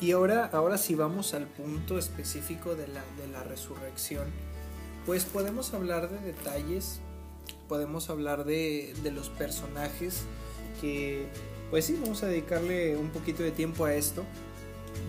Y 0.00 0.10
ahora, 0.10 0.46
ahora 0.46 0.78
si 0.78 0.96
vamos 0.96 1.32
al 1.32 1.46
punto 1.46 1.96
específico 1.96 2.74
de 2.74 2.88
la, 2.88 3.04
de 3.22 3.28
la 3.32 3.44
resurrección, 3.44 4.24
pues 5.06 5.24
podemos 5.24 5.72
hablar 5.72 6.10
de 6.10 6.18
detalles, 6.18 6.98
podemos 7.68 8.10
hablar 8.10 8.44
de, 8.44 8.96
de 9.04 9.12
los 9.12 9.28
personajes 9.28 10.24
que, 10.80 11.28
pues 11.70 11.84
sí, 11.84 11.96
vamos 12.02 12.24
a 12.24 12.26
dedicarle 12.26 12.96
un 12.96 13.10
poquito 13.10 13.44
de 13.44 13.52
tiempo 13.52 13.84
a 13.84 13.94
esto, 13.94 14.24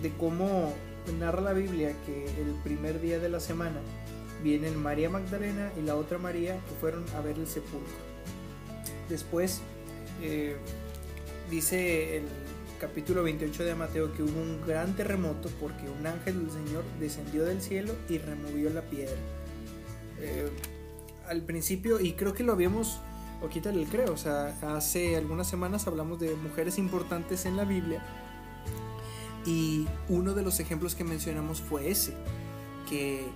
de 0.00 0.12
cómo 0.12 0.72
narra 1.18 1.40
la 1.40 1.54
Biblia 1.54 1.92
que 2.06 2.26
el 2.40 2.54
primer 2.62 3.00
día 3.00 3.18
de 3.18 3.30
la 3.30 3.40
semana 3.40 3.80
vienen 4.44 4.80
María 4.80 5.10
Magdalena 5.10 5.72
y 5.76 5.82
la 5.82 5.96
otra 5.96 6.18
María 6.18 6.54
que 6.54 6.74
fueron 6.80 7.04
a 7.16 7.20
ver 7.20 7.36
el 7.36 7.48
sepulcro. 7.48 8.06
Después 9.08 9.60
eh, 10.22 10.56
dice 11.50 12.18
el 12.18 12.24
capítulo 12.80 13.22
28 13.22 13.64
de 13.64 13.74
Mateo 13.74 14.12
que 14.12 14.22
hubo 14.22 14.40
un 14.40 14.60
gran 14.66 14.94
terremoto 14.94 15.48
porque 15.60 15.88
un 15.88 16.06
ángel 16.06 16.46
del 16.46 16.50
Señor 16.50 16.84
descendió 17.00 17.44
del 17.44 17.60
cielo 17.60 17.94
y 18.08 18.18
removió 18.18 18.70
la 18.70 18.82
piedra. 18.82 19.16
Eh, 20.20 20.50
al 21.28 21.42
principio, 21.42 22.00
y 22.00 22.12
creo 22.12 22.34
que 22.34 22.44
lo 22.44 22.52
habíamos, 22.52 23.00
o 23.42 23.48
quítale 23.48 23.82
el 23.82 23.88
creo, 23.88 24.12
o 24.12 24.16
sea, 24.16 24.56
hace 24.74 25.16
algunas 25.16 25.48
semanas 25.48 25.86
hablamos 25.86 26.20
de 26.20 26.34
mujeres 26.36 26.78
importantes 26.78 27.46
en 27.46 27.56
la 27.56 27.64
Biblia 27.64 28.02
y 29.46 29.86
uno 30.08 30.34
de 30.34 30.42
los 30.42 30.60
ejemplos 30.60 30.94
que 30.94 31.04
mencionamos 31.04 31.60
fue 31.60 31.90
ese, 31.90 32.14
que 32.88 33.26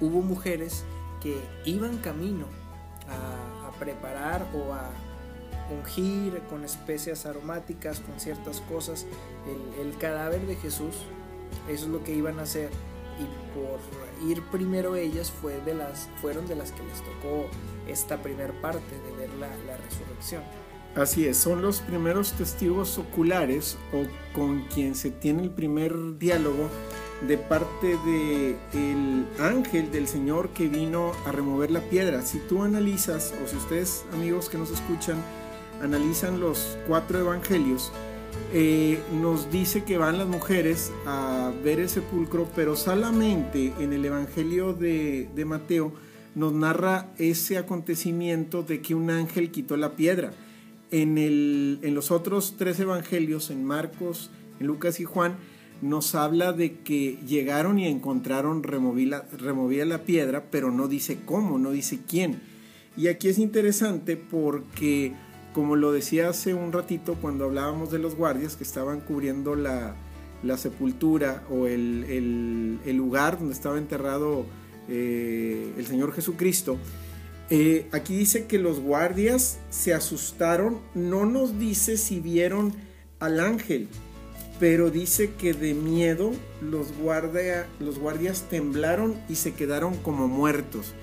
hubo 0.00 0.22
mujeres 0.22 0.84
que 1.20 1.36
iban 1.64 1.98
camino 1.98 2.46
a, 3.08 3.50
preparar 3.78 4.46
o 4.54 4.72
a 4.74 4.90
ungir 5.72 6.40
con 6.50 6.64
especias 6.64 7.26
aromáticas, 7.26 8.00
con 8.00 8.18
ciertas 8.20 8.60
cosas, 8.62 9.06
el, 9.46 9.86
el 9.86 9.98
cadáver 9.98 10.46
de 10.46 10.56
Jesús. 10.56 11.06
Eso 11.68 11.84
es 11.84 11.90
lo 11.90 12.02
que 12.04 12.14
iban 12.14 12.38
a 12.38 12.42
hacer. 12.42 12.70
Y 13.18 13.24
por 13.54 13.78
ir 14.28 14.42
primero 14.50 14.96
ellas 14.96 15.30
fue 15.30 15.60
de 15.60 15.74
las, 15.74 16.08
fueron 16.20 16.46
de 16.46 16.56
las 16.56 16.72
que 16.72 16.82
les 16.82 16.98
tocó 16.98 17.46
esta 17.86 18.22
primer 18.22 18.52
parte 18.60 18.94
de 18.94 19.16
ver 19.16 19.30
la, 19.34 19.48
la 19.66 19.76
resurrección. 19.76 20.42
Así 20.94 21.26
es, 21.26 21.38
son 21.38 21.62
los 21.62 21.80
primeros 21.80 22.32
testigos 22.32 22.98
oculares 22.98 23.78
o 23.92 24.04
con 24.34 24.66
quien 24.66 24.94
se 24.94 25.10
tiene 25.10 25.42
el 25.42 25.50
primer 25.50 26.18
diálogo 26.18 26.68
de 27.26 27.38
parte 27.38 27.96
de 28.04 28.56
el 28.74 29.26
ángel 29.40 29.90
del 29.90 30.06
Señor 30.08 30.50
que 30.50 30.68
vino 30.68 31.12
a 31.24 31.32
remover 31.32 31.70
la 31.70 31.80
piedra. 31.80 32.22
Si 32.22 32.38
tú 32.40 32.62
analizas, 32.62 33.32
o 33.42 33.48
si 33.48 33.56
ustedes 33.56 34.04
amigos 34.12 34.48
que 34.48 34.58
nos 34.58 34.70
escuchan, 34.70 35.16
analizan 35.82 36.40
los 36.40 36.78
cuatro 36.86 37.18
evangelios, 37.18 37.92
eh, 38.54 38.98
nos 39.20 39.50
dice 39.50 39.84
que 39.84 39.98
van 39.98 40.18
las 40.18 40.26
mujeres 40.26 40.92
a 41.06 41.52
ver 41.62 41.80
el 41.80 41.88
sepulcro, 41.88 42.48
pero 42.54 42.76
solamente 42.76 43.72
en 43.78 43.92
el 43.92 44.04
evangelio 44.04 44.72
de, 44.72 45.28
de 45.34 45.44
Mateo 45.44 45.92
nos 46.34 46.52
narra 46.52 47.08
ese 47.18 47.58
acontecimiento 47.58 48.62
de 48.62 48.80
que 48.80 48.94
un 48.94 49.10
ángel 49.10 49.50
quitó 49.50 49.76
la 49.76 49.96
piedra 49.96 50.32
en, 50.92 51.18
el, 51.18 51.80
en 51.82 51.94
los 51.94 52.10
otros 52.10 52.54
tres 52.56 52.78
evangelios, 52.78 53.50
en 53.50 53.64
Marcos, 53.64 54.30
en 54.60 54.66
Lucas 54.68 55.00
y 55.00 55.04
Juan, 55.04 55.36
nos 55.80 56.14
habla 56.14 56.52
de 56.52 56.78
que 56.80 57.18
llegaron 57.26 57.78
y 57.78 57.88
encontraron 57.88 58.62
removida, 58.62 59.26
removida 59.36 59.84
la 59.84 60.04
piedra, 60.04 60.44
pero 60.50 60.70
no 60.70 60.86
dice 60.86 61.18
cómo, 61.24 61.58
no 61.58 61.72
dice 61.72 62.00
quién. 62.06 62.40
Y 62.96 63.08
aquí 63.08 63.28
es 63.28 63.38
interesante 63.38 64.16
porque, 64.16 65.14
como 65.52 65.76
lo 65.76 65.92
decía 65.92 66.28
hace 66.28 66.54
un 66.54 66.72
ratito 66.72 67.16
cuando 67.20 67.44
hablábamos 67.44 67.90
de 67.90 67.98
los 67.98 68.16
guardias 68.16 68.56
que 68.56 68.64
estaban 68.64 69.00
cubriendo 69.00 69.54
la, 69.54 69.96
sepultura 70.56 71.44
o 71.50 71.66
el, 71.66 72.80
lugar 72.96 73.38
donde 73.38 73.54
estaba 73.54 73.78
enterrado 73.78 74.46
eh, 74.88 75.72
el 75.76 75.86
Señor 75.86 76.12
Jesucristo, 76.12 76.78
eh, 77.50 77.86
aquí 77.92 78.16
dice 78.16 78.46
que 78.46 78.58
los 78.58 78.80
guardias 78.80 79.58
se 79.70 79.92
asustaron, 79.92 80.80
no 80.94 81.26
nos 81.26 81.58
dice 81.58 81.96
si 81.96 82.18
vieron 82.18 82.74
al 83.20 83.40
ángel, 83.40 83.88
pero 84.58 84.90
dice 84.90 85.32
que 85.38 85.52
de 85.52 85.74
miedo 85.74 86.32
los, 86.62 86.96
guardia, 86.96 87.66
los 87.78 87.98
guardias 87.98 88.46
temblaron 88.48 89.16
y 89.28 89.34
se 89.34 89.52
quedaron 89.54 89.96
como 89.98 90.28
muertos. 90.28 90.94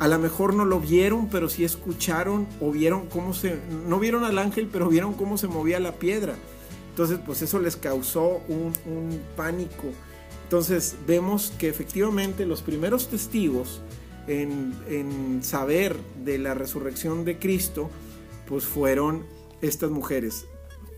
A 0.00 0.08
lo 0.08 0.18
mejor 0.18 0.54
no 0.54 0.64
lo 0.64 0.80
vieron, 0.80 1.28
pero 1.28 1.48
sí 1.48 1.62
escucharon 1.62 2.48
o 2.60 2.72
vieron 2.72 3.06
cómo 3.06 3.32
se... 3.32 3.60
No 3.86 4.00
vieron 4.00 4.24
al 4.24 4.38
ángel, 4.38 4.68
pero 4.72 4.88
vieron 4.88 5.14
cómo 5.14 5.38
se 5.38 5.46
movía 5.46 5.78
la 5.78 5.92
piedra. 5.92 6.34
Entonces, 6.88 7.20
pues 7.24 7.42
eso 7.42 7.60
les 7.60 7.76
causó 7.76 8.40
un, 8.48 8.72
un 8.86 9.20
pánico. 9.36 9.84
Entonces, 10.44 10.96
vemos 11.06 11.52
que 11.58 11.68
efectivamente 11.68 12.44
los 12.46 12.62
primeros 12.62 13.06
testigos 13.06 13.80
en, 14.26 15.40
saber 15.42 15.96
de 16.24 16.38
la 16.38 16.54
resurrección 16.54 17.24
de 17.24 17.38
Cristo, 17.38 17.90
pues 18.46 18.64
fueron 18.64 19.24
estas 19.60 19.90
mujeres. 19.90 20.46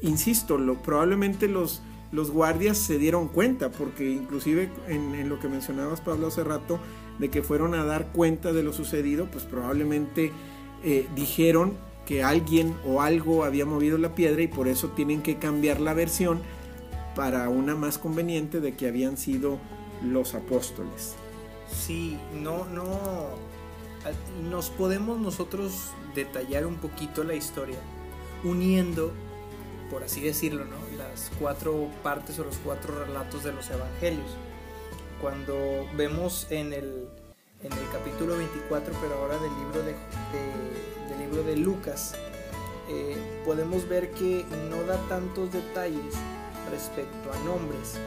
Insisto, 0.00 0.58
lo, 0.58 0.82
probablemente 0.82 1.48
los, 1.48 1.82
los 2.10 2.30
guardias 2.30 2.78
se 2.78 2.98
dieron 2.98 3.28
cuenta, 3.28 3.70
porque 3.70 4.10
inclusive 4.10 4.70
en, 4.88 5.28
lo 5.28 5.38
que 5.38 5.48
mencionabas 5.48 6.00
Pablo 6.00 6.28
hace 6.28 6.44
rato, 6.44 6.78
de 7.18 7.30
que 7.30 7.42
fueron 7.42 7.74
a 7.74 7.84
dar 7.84 8.08
cuenta 8.12 8.52
de 8.52 8.62
lo 8.62 8.72
sucedido, 8.72 9.26
pues 9.26 9.44
probablemente 9.44 10.32
eh, 10.84 11.06
dijeron 11.14 11.74
que 12.06 12.22
alguien 12.22 12.74
o 12.84 13.00
algo 13.00 13.44
había 13.44 13.64
movido 13.64 13.98
la 13.98 14.14
piedra 14.14 14.42
y 14.42 14.48
por 14.48 14.68
eso 14.68 14.88
tienen 14.88 15.22
que 15.22 15.36
cambiar 15.36 15.80
la 15.80 15.94
versión 15.94 16.40
para 17.14 17.48
una 17.48 17.74
más 17.74 17.98
conveniente 17.98 18.60
de 18.60 18.74
que 18.74 18.88
habían 18.88 19.16
sido 19.16 19.58
los 20.02 20.34
apóstoles. 20.34 21.14
Sí, 21.68 22.18
no, 22.34 22.64
no. 22.66 22.86
Nos 24.50 24.70
podemos 24.70 25.20
nosotros 25.20 25.90
detallar 26.14 26.66
un 26.66 26.76
poquito 26.76 27.22
la 27.22 27.34
historia, 27.34 27.78
uniendo, 28.42 29.12
por 29.90 30.02
así 30.02 30.20
decirlo, 30.20 30.64
¿no? 30.64 30.76
las 30.98 31.30
cuatro 31.38 31.88
partes 32.02 32.38
o 32.38 32.44
los 32.44 32.58
cuatro 32.58 33.04
relatos 33.04 33.44
de 33.44 33.52
los 33.52 33.70
evangelios. 33.70 34.36
Cuando 35.22 35.88
vemos 35.96 36.48
en 36.50 36.72
el, 36.72 37.06
en 37.62 37.72
el 37.72 37.88
capítulo 37.92 38.36
24, 38.36 38.92
pero 39.00 39.14
ahora 39.14 39.38
del 39.38 39.52
libro 39.54 39.80
de, 39.84 39.94
del 41.08 41.18
libro 41.20 41.44
de 41.44 41.56
Lucas, 41.56 42.16
eh, 42.90 43.16
podemos 43.44 43.88
ver 43.88 44.10
que 44.10 44.44
no 44.68 44.82
da 44.82 44.98
tantos 45.08 45.52
detalles 45.52 46.16
respecto 46.72 47.32
a 47.32 47.38
nombres, 47.44 48.00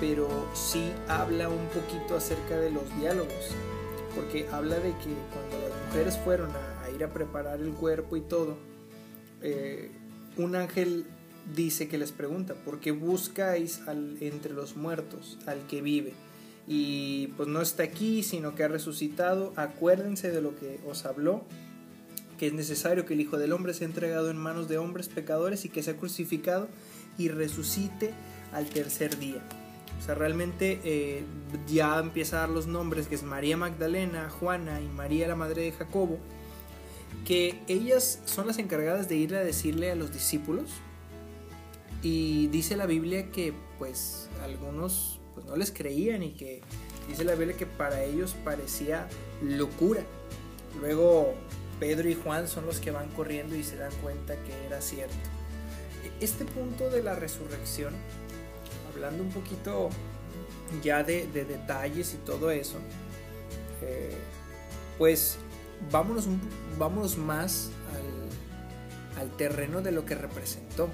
pero 0.00 0.28
sí 0.52 0.92
habla 1.08 1.48
un 1.48 1.66
poquito 1.68 2.14
acerca 2.14 2.58
de 2.58 2.70
los 2.70 2.94
diálogos, 2.98 3.56
porque 4.14 4.46
habla 4.52 4.76
de 4.76 4.90
que 4.98 5.14
cuando 5.32 5.66
las 5.66 5.86
mujeres 5.86 6.18
fueron 6.18 6.50
a, 6.50 6.90
ir 6.90 7.02
a 7.02 7.08
preparar 7.08 7.60
el 7.60 7.72
cuerpo 7.72 8.18
y 8.18 8.20
todo, 8.20 8.58
eh, 9.40 9.90
un 10.36 10.56
ángel 10.56 11.06
dice 11.56 11.88
que 11.88 11.96
les 11.96 12.12
pregunta, 12.12 12.52
¿por 12.52 12.80
qué 12.80 12.90
buscáis 12.90 13.80
al, 13.88 14.18
entre 14.20 14.52
los 14.52 14.76
muertos 14.76 15.38
al 15.46 15.66
que 15.66 15.80
vive? 15.80 16.12
Y 16.66 17.28
pues 17.36 17.48
no 17.48 17.60
está 17.60 17.82
aquí, 17.82 18.22
sino 18.22 18.54
que 18.54 18.64
ha 18.64 18.68
resucitado. 18.68 19.52
Acuérdense 19.56 20.30
de 20.30 20.40
lo 20.40 20.56
que 20.56 20.80
os 20.86 21.04
habló, 21.04 21.44
que 22.38 22.46
es 22.46 22.52
necesario 22.52 23.06
que 23.06 23.14
el 23.14 23.20
Hijo 23.20 23.38
del 23.38 23.52
Hombre 23.52 23.74
sea 23.74 23.86
entregado 23.86 24.30
en 24.30 24.36
manos 24.36 24.68
de 24.68 24.78
hombres 24.78 25.08
pecadores 25.08 25.64
y 25.64 25.68
que 25.68 25.82
sea 25.82 25.96
crucificado 25.96 26.68
y 27.18 27.28
resucite 27.28 28.14
al 28.52 28.66
tercer 28.66 29.18
día. 29.18 29.42
O 29.98 30.02
sea, 30.02 30.14
realmente 30.14 30.80
eh, 30.82 31.24
ya 31.68 31.98
empieza 31.98 32.38
a 32.38 32.40
dar 32.40 32.48
los 32.48 32.66
nombres, 32.66 33.06
que 33.06 33.14
es 33.14 33.22
María 33.22 33.58
Magdalena, 33.58 34.30
Juana 34.30 34.80
y 34.80 34.88
María 34.88 35.28
la 35.28 35.36
madre 35.36 35.62
de 35.62 35.72
Jacobo, 35.72 36.18
que 37.26 37.60
ellas 37.68 38.22
son 38.24 38.46
las 38.46 38.58
encargadas 38.58 39.08
de 39.08 39.16
ir 39.16 39.34
a 39.34 39.44
decirle 39.44 39.90
a 39.90 39.94
los 39.94 40.12
discípulos. 40.12 40.70
Y 42.02 42.46
dice 42.46 42.76
la 42.76 42.86
Biblia 42.86 43.30
que 43.30 43.52
pues 43.78 44.30
algunos 44.42 45.19
pues, 45.34 45.46
no 45.46 45.56
les 45.56 45.70
creían 45.70 46.22
y 46.22 46.32
que 46.32 46.60
dice 47.08 47.24
la 47.24 47.34
Biblia 47.34 47.56
que 47.56 47.66
para 47.66 48.02
ellos 48.04 48.34
parecía 48.44 49.08
locura. 49.42 50.02
Luego 50.80 51.34
Pedro 51.78 52.08
y 52.08 52.14
Juan 52.14 52.46
son 52.46 52.66
los 52.66 52.78
que 52.78 52.90
van 52.90 53.08
corriendo 53.10 53.56
y 53.56 53.64
se 53.64 53.76
dan 53.76 53.92
cuenta 54.02 54.34
que 54.44 54.66
era 54.66 54.80
cierto. 54.80 55.14
Este 56.20 56.44
punto 56.44 56.90
de 56.90 57.02
la 57.02 57.14
resurrección 57.14 57.94
hablando 58.92 59.22
un 59.22 59.30
poquito 59.30 59.88
ya 60.82 61.02
de, 61.02 61.26
detalles 61.26 62.14
y 62.14 62.18
todo 62.18 62.50
eso, 62.50 62.78
eh, 63.82 64.14
pues 64.98 65.38
vámonos, 65.90 66.28
vámonos 66.78 67.16
más 67.16 67.70
al, 69.18 69.30
terreno 69.36 69.82
de 69.82 69.92
lo 69.92 70.04
que 70.06 70.14
representó. 70.14 70.88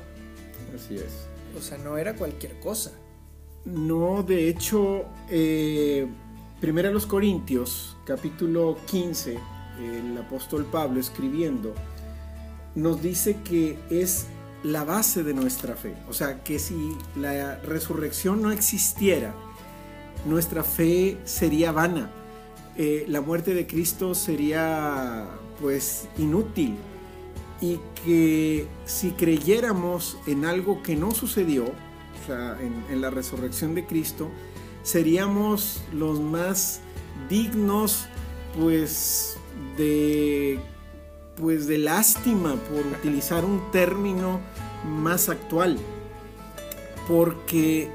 Así 0.75 0.97
es. 0.97 1.27
O 1.57 1.63
sea, 1.63 1.79
no 1.79 1.97
era 1.97 2.15
cualquier 2.15 2.59
cosa. 2.59 2.93
No, 3.67 4.23
de 4.23 4.49
hecho, 4.49 5.07
eh, 5.29 6.07
primero 6.61 6.93
los 6.93 7.05
Corintios, 7.05 7.97
capítulo 8.05 8.79
15, 8.87 9.37
el 9.81 10.17
apóstol 10.17 10.65
Pablo 10.67 11.01
escribiendo, 11.01 11.75
nos 12.77 13.03
dice 13.03 13.39
que 13.43 13.77
es 13.91 14.29
la 14.63 14.85
base 14.85 15.25
de 15.25 15.35
nuestra 15.35 15.75
fe. 15.75 15.97
O 16.09 16.13
sea, 16.13 16.45
que 16.45 16.61
si 16.61 16.97
la 17.17 17.57
resurrección 17.57 18.41
no 18.41 18.53
existiera, 18.53 19.35
nuestra 20.27 20.63
fe 20.63 21.19
sería 21.25 21.73
vana. 21.73 22.13
Eh, 22.77 23.05
la 23.09 23.21
muerte 23.21 23.53
de 23.53 23.67
Cristo 23.67 24.15
sería 24.15 25.27
pues 25.61 26.09
inútil. 26.19 26.77
Y 27.61 27.81
que 28.05 28.69
si 28.85 29.11
creyéramos 29.11 30.19
en 30.29 30.45
algo 30.45 30.85
que 30.85 30.95
no 30.95 31.11
sucedió, 31.11 31.73
en, 32.29 32.85
en 32.91 33.01
la 33.01 33.11
resurrección 33.11 33.75
de 33.75 33.87
Cristo, 33.87 34.31
seríamos 34.83 35.83
los 35.93 36.21
más 36.21 36.81
dignos 37.29 38.07
pues 38.59 39.37
de 39.77 40.61
pues 41.37 41.67
de 41.67 41.79
lástima 41.79 42.55
por 42.55 42.87
utilizar 42.99 43.45
un 43.45 43.71
término 43.71 44.41
más 44.85 45.29
actual, 45.29 45.77
porque 47.07 47.91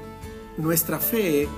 nuestra 0.56 0.98
fe 0.98 1.48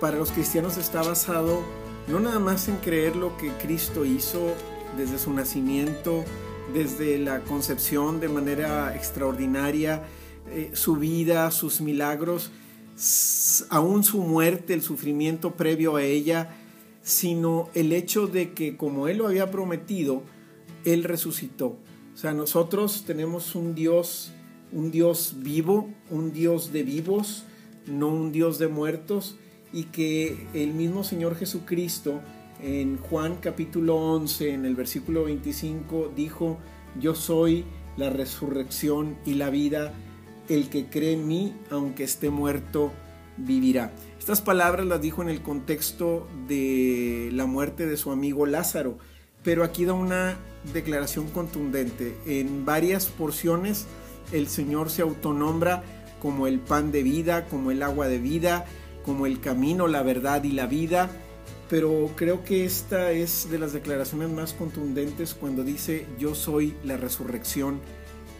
para 0.00 0.16
los 0.16 0.32
cristianos 0.32 0.76
está 0.78 1.02
basado 1.02 1.62
no 2.08 2.20
nada 2.20 2.38
más 2.38 2.68
en 2.68 2.76
creer 2.76 3.16
lo 3.16 3.36
que 3.36 3.50
Cristo 3.62 4.04
hizo 4.04 4.54
desde 4.96 5.18
su 5.18 5.32
nacimiento, 5.32 6.24
desde 6.72 7.18
la 7.18 7.40
concepción 7.40 8.20
de 8.20 8.28
manera 8.28 8.94
extraordinaria, 8.94 10.02
eh, 10.50 10.70
su 10.74 10.96
vida, 10.96 11.50
sus 11.50 11.80
milagros, 11.80 12.50
aún 13.68 14.04
su 14.04 14.18
muerte, 14.18 14.74
el 14.74 14.82
sufrimiento 14.82 15.54
previo 15.54 15.96
a 15.96 16.02
ella, 16.02 16.50
sino 17.02 17.68
el 17.74 17.92
hecho 17.92 18.26
de 18.26 18.52
que 18.52 18.76
como 18.76 19.08
Él 19.08 19.18
lo 19.18 19.28
había 19.28 19.50
prometido, 19.50 20.22
él 20.86 21.04
resucitó. 21.04 21.76
O 22.14 22.16
sea, 22.16 22.32
nosotros 22.32 23.04
tenemos 23.06 23.54
un 23.54 23.74
Dios, 23.74 24.32
un 24.72 24.90
Dios 24.90 25.34
vivo, 25.38 25.90
un 26.10 26.32
Dios 26.32 26.72
de 26.72 26.82
vivos, 26.84 27.44
no 27.86 28.08
un 28.08 28.32
Dios 28.32 28.58
de 28.58 28.68
muertos, 28.68 29.36
y 29.72 29.84
que 29.84 30.46
el 30.54 30.72
mismo 30.72 31.04
Señor 31.04 31.36
Jesucristo 31.36 32.20
en 32.62 32.96
Juan 32.96 33.36
capítulo 33.42 33.96
11, 33.96 34.54
en 34.54 34.64
el 34.64 34.76
versículo 34.76 35.24
25, 35.24 36.12
dijo, 36.16 36.58
yo 36.98 37.14
soy 37.14 37.64
la 37.96 38.08
resurrección 38.08 39.18
y 39.26 39.34
la 39.34 39.50
vida, 39.50 39.92
el 40.48 40.68
que 40.68 40.86
cree 40.86 41.12
en 41.12 41.26
mí, 41.26 41.54
aunque 41.70 42.04
esté 42.04 42.30
muerto, 42.30 42.92
vivirá. 43.36 43.92
Estas 44.18 44.40
palabras 44.40 44.86
las 44.86 45.00
dijo 45.00 45.22
en 45.22 45.28
el 45.28 45.42
contexto 45.42 46.26
de 46.48 47.30
la 47.32 47.46
muerte 47.46 47.86
de 47.86 47.96
su 47.96 48.10
amigo 48.10 48.46
Lázaro, 48.46 48.98
pero 49.42 49.62
aquí 49.62 49.84
da 49.84 49.92
una 49.92 50.36
declaración 50.72 51.28
contundente. 51.28 52.16
En 52.26 52.64
varias 52.64 53.06
porciones 53.06 53.86
el 54.32 54.48
Señor 54.48 54.90
se 54.90 55.02
autonombra 55.02 55.84
como 56.20 56.46
el 56.46 56.58
pan 56.58 56.90
de 56.90 57.02
vida, 57.02 57.46
como 57.46 57.70
el 57.70 57.82
agua 57.82 58.08
de 58.08 58.18
vida, 58.18 58.64
como 59.04 59.26
el 59.26 59.40
camino, 59.40 59.86
la 59.86 60.02
verdad 60.02 60.42
y 60.42 60.52
la 60.52 60.66
vida. 60.66 61.10
Pero 61.68 62.10
creo 62.16 62.44
que 62.44 62.64
esta 62.64 63.12
es 63.12 63.50
de 63.50 63.58
las 63.58 63.72
declaraciones 63.72 64.30
más 64.30 64.52
contundentes 64.52 65.34
cuando 65.34 65.62
dice 65.62 66.06
yo 66.18 66.34
soy 66.34 66.74
la 66.84 66.96
resurrección 66.96 67.80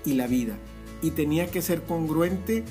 y 0.04 0.14
la 0.14 0.26
vida. 0.26 0.56
Y 1.02 1.10
tenía 1.10 1.50
que 1.50 1.62
ser 1.62 1.82
congruente 1.82 2.64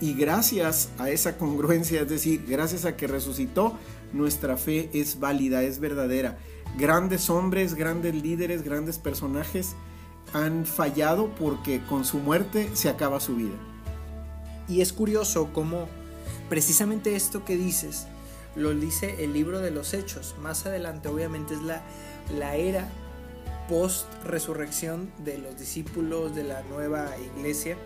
y 0.00 0.14
gracias 0.14 0.90
a 0.98 1.10
esa 1.10 1.38
congruencia, 1.38 2.02
es 2.02 2.08
decir, 2.08 2.44
gracias 2.46 2.84
a 2.84 2.96
que 2.96 3.06
resucitó, 3.06 3.78
nuestra 4.12 4.56
fe 4.56 4.90
es 4.92 5.20
válida, 5.20 5.62
es 5.62 5.78
verdadera. 5.78 6.38
Grandes 6.78 7.30
hombres, 7.30 7.74
grandes 7.74 8.14
líderes, 8.14 8.62
grandes 8.62 8.98
personajes 8.98 9.74
han 10.32 10.66
fallado 10.66 11.34
porque 11.36 11.82
con 11.88 12.04
su 12.04 12.18
muerte 12.18 12.70
se 12.74 12.88
acaba 12.88 13.20
su 13.20 13.36
vida. 13.36 13.56
Y 14.68 14.80
es 14.80 14.92
curioso 14.92 15.50
cómo 15.52 15.88
precisamente 16.48 17.16
esto 17.16 17.44
que 17.44 17.56
dices 17.56 18.06
lo 18.54 18.74
dice 18.74 19.22
el 19.24 19.32
libro 19.32 19.60
de 19.60 19.70
los 19.70 19.94
hechos. 19.94 20.34
Más 20.40 20.66
adelante 20.66 21.08
obviamente 21.08 21.54
es 21.54 21.62
la, 21.62 21.82
la 22.36 22.56
era 22.56 22.88
post 23.68 24.06
resurrección 24.24 25.10
de 25.18 25.38
los 25.38 25.58
discípulos 25.58 26.34
de 26.34 26.44
la 26.44 26.62
nueva 26.62 27.10
iglesia 27.18 27.76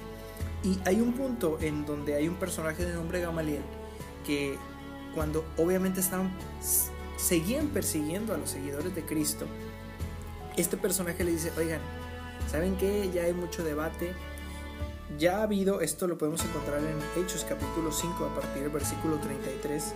y 0.63 0.79
hay 0.85 1.01
un 1.01 1.13
punto 1.13 1.59
en 1.61 1.87
donde 1.87 2.15
hay 2.15 2.29
un 2.29 2.37
personaje 2.37 2.85
de 2.85 2.95
nombre 2.95 3.21
Gamaliel 3.21 3.63
que 4.27 4.57
cuando 5.15 5.45
obviamente 5.57 6.01
estaban 6.01 6.31
seguían 7.17 7.69
persiguiendo 7.69 8.35
a 8.35 8.39
los 8.39 8.51
seguidores 8.51 8.95
de 8.95 9.05
Cristo, 9.05 9.47
este 10.57 10.77
personaje 10.77 11.25
le 11.25 11.33
dice, 11.33 11.53
oigan, 11.57 11.81
¿saben 12.51 12.77
qué? 12.77 13.11
Ya 13.13 13.25
hay 13.25 13.33
mucho 13.33 13.63
debate. 13.63 14.13
Ya 15.19 15.39
ha 15.39 15.43
habido, 15.43 15.81
esto 15.81 16.07
lo 16.07 16.17
podemos 16.17 16.45
encontrar 16.45 16.79
en 16.79 17.23
Hechos 17.23 17.45
capítulo 17.49 17.93
5 17.93 18.25
a 18.25 18.41
partir 18.41 18.63
del 18.63 18.71
versículo 18.71 19.17
33, 19.17 19.95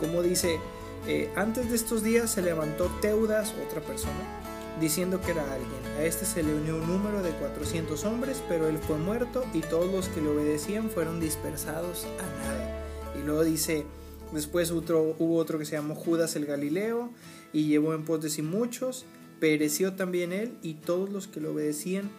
como 0.00 0.22
dice, 0.22 0.58
eh, 1.06 1.30
antes 1.36 1.68
de 1.68 1.76
estos 1.76 2.02
días 2.02 2.30
se 2.30 2.42
levantó 2.42 2.86
Teudas, 3.02 3.54
otra 3.66 3.82
persona, 3.82 4.41
diciendo 4.80 5.20
que 5.20 5.32
era 5.32 5.52
alguien. 5.52 5.96
A 5.98 6.04
este 6.04 6.24
se 6.24 6.42
le 6.42 6.54
unió 6.54 6.76
un 6.76 6.86
número 6.86 7.22
de 7.22 7.30
400 7.32 8.04
hombres, 8.04 8.42
pero 8.48 8.68
él 8.68 8.78
fue 8.78 8.98
muerto 8.98 9.44
y 9.52 9.60
todos 9.60 9.92
los 9.92 10.08
que 10.08 10.20
le 10.20 10.28
obedecían 10.28 10.90
fueron 10.90 11.20
dispersados 11.20 12.06
a 12.18 12.44
nada. 12.44 12.84
Y 13.20 13.24
luego 13.24 13.44
dice, 13.44 13.84
después 14.32 14.70
otro, 14.70 15.14
hubo 15.18 15.36
otro 15.36 15.58
que 15.58 15.64
se 15.64 15.76
llamó 15.76 15.94
Judas 15.94 16.36
el 16.36 16.46
Galileo 16.46 17.10
y 17.52 17.66
llevó 17.66 17.94
en 17.94 18.04
pos 18.04 18.22
de 18.22 18.30
sí 18.30 18.42
muchos, 18.42 19.04
pereció 19.40 19.94
también 19.94 20.32
él 20.32 20.56
y 20.62 20.74
todos 20.74 21.10
los 21.10 21.28
que 21.28 21.40
le 21.40 21.48
obedecían 21.48 22.10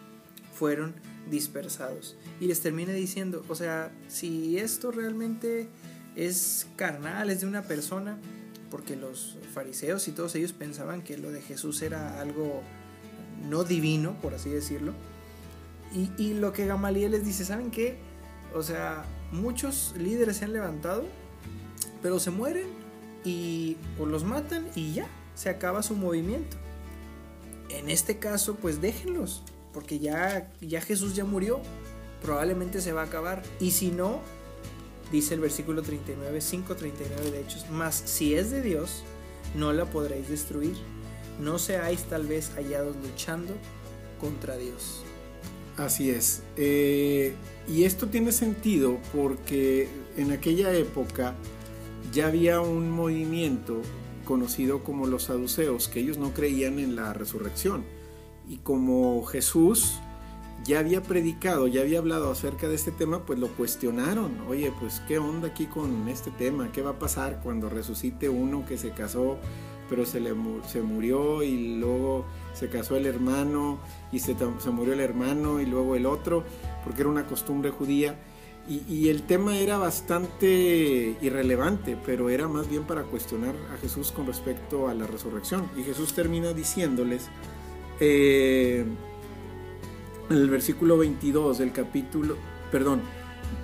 fueron 0.53 0.93
dispersados. 1.29 2.15
Y 2.39 2.47
les 2.47 2.61
termina 2.61 2.93
diciendo, 2.93 3.43
o 3.47 3.55
sea, 3.55 3.91
si 4.07 4.57
esto 4.57 4.91
realmente 4.91 5.67
es 6.15 6.67
carnal, 6.75 7.29
es 7.29 7.41
de 7.41 7.47
una 7.47 7.63
persona, 7.63 8.19
porque 8.73 8.95
los 8.95 9.37
fariseos 9.53 10.07
y 10.07 10.13
todos 10.13 10.33
ellos 10.33 10.51
pensaban 10.51 11.03
que 11.03 11.15
lo 11.15 11.31
de 11.31 11.43
Jesús 11.43 11.83
era 11.83 12.19
algo 12.19 12.63
no 13.47 13.63
divino, 13.63 14.17
por 14.19 14.33
así 14.33 14.49
decirlo. 14.49 14.93
Y, 16.17 16.33
lo 16.33 16.53
que 16.53 16.65
Gamaliel 16.65 17.11
les 17.11 17.23
dice, 17.23 17.45
¿saben 17.45 17.69
qué? 17.69 17.97
O 18.55 18.63
sea, 18.63 19.05
muchos 19.31 19.93
líderes 19.95 20.37
se 20.37 20.45
han 20.45 20.53
levantado, 20.53 21.03
pero 22.01 22.19
se 22.19 22.31
mueren 22.31 22.65
y 23.23 23.77
o 23.99 24.07
los 24.07 24.23
matan 24.23 24.65
y 24.73 24.93
ya, 24.93 25.07
se 25.35 25.49
acaba 25.49 25.83
su 25.83 25.95
movimiento. 25.95 26.57
En 27.69 27.91
este 27.91 28.17
caso, 28.17 28.55
pues 28.55 28.81
déjenlos, 28.81 29.43
porque 29.71 29.99
ya, 29.99 30.51
ya 30.61 30.81
Jesús 30.81 31.15
ya 31.15 31.25
murió, 31.25 31.61
probablemente 32.23 32.81
se 32.81 32.91
va 32.91 33.01
a 33.01 33.05
acabar. 33.05 33.43
Y 33.59 33.69
si 33.69 33.91
no, 33.91 34.21
dice 35.13 35.35
el 35.35 35.41
versículo 35.41 35.83
39, 35.83 36.39
5.39 36.39 37.31
de 37.31 37.41
Hechos, 37.41 37.67
mas 37.71 38.01
si 38.03 38.33
es 38.33 38.49
de 38.49 38.63
Dios, 38.63 39.03
no 39.55 39.71
la 39.71 39.85
podréis 39.85 40.27
destruir, 40.27 40.75
no 41.39 41.59
seáis 41.59 42.03
tal 42.05 42.25
vez 42.25 42.49
hallados 42.55 42.95
luchando 42.95 43.53
contra 44.19 44.57
Dios. 44.57 45.03
Así 45.77 46.09
es. 46.09 46.41
Eh, 46.57 47.33
y 47.67 47.83
esto 47.83 48.07
tiene 48.07 48.31
sentido 48.31 48.97
porque 49.13 49.87
en 50.17 50.31
aquella 50.31 50.73
época 50.73 51.35
ya 52.11 52.27
había 52.27 52.61
un 52.61 52.89
movimiento 52.89 53.81
conocido 54.25 54.83
como 54.83 55.05
los 55.05 55.23
saduceos, 55.23 55.89
que 55.89 55.99
ellos 55.99 56.17
no 56.17 56.33
creían 56.33 56.79
en 56.79 56.95
la 56.95 57.13
resurrección. 57.13 57.85
Y 58.49 58.57
como 58.57 59.23
Jesús 59.25 59.99
ya 60.63 60.79
había 60.79 61.03
predicado, 61.03 61.67
ya 61.67 61.81
había 61.81 61.99
hablado 61.99 62.31
acerca 62.31 62.67
de 62.67 62.75
este 62.75 62.91
tema, 62.91 63.25
pues 63.25 63.39
lo 63.39 63.49
cuestionaron. 63.49 64.39
Oye, 64.47 64.71
pues 64.79 65.01
qué 65.07 65.17
onda 65.17 65.49
aquí 65.49 65.65
con 65.65 66.07
este 66.07 66.31
tema, 66.31 66.71
qué 66.71 66.81
va 66.81 66.91
a 66.91 66.99
pasar 66.99 67.41
cuando 67.43 67.69
resucite 67.69 68.29
uno 68.29 68.65
que 68.65 68.77
se 68.77 68.91
casó, 68.91 69.37
pero 69.89 70.05
se, 70.05 70.19
le, 70.19 70.33
se 70.67 70.81
murió 70.81 71.43
y 71.43 71.77
luego 71.77 72.25
se 72.53 72.69
casó 72.69 72.95
el 72.95 73.05
hermano 73.05 73.79
y 74.11 74.19
se, 74.19 74.35
se 74.59 74.69
murió 74.69 74.93
el 74.93 75.01
hermano 75.01 75.59
y 75.59 75.65
luego 75.65 75.95
el 75.95 76.05
otro, 76.05 76.43
porque 76.83 77.01
era 77.01 77.09
una 77.09 77.25
costumbre 77.25 77.69
judía. 77.71 78.17
Y, 78.65 79.09
el 79.09 79.23
tema 79.23 79.57
era 79.57 79.77
bastante 79.77 81.17
irrelevante, 81.21 81.97
pero 82.05 82.29
era 82.29 82.47
más 82.47 82.69
bien 82.69 82.83
para 82.83 83.03
cuestionar 83.03 83.53
a 83.73 83.77
Jesús 83.77 84.13
con 84.13 84.25
respecto 84.25 84.87
a 84.87 84.93
la 84.93 85.05
resurrección. 85.05 85.69
Y 85.77 85.83
Jesús 85.83 86.13
termina 86.13 86.53
diciéndoles, 86.53 87.27
eh, 87.99 88.85
el 90.33 90.49
versículo 90.49 90.97
22 90.97 91.59
del 91.59 91.71
capítulo, 91.71 92.37
perdón, 92.71 93.01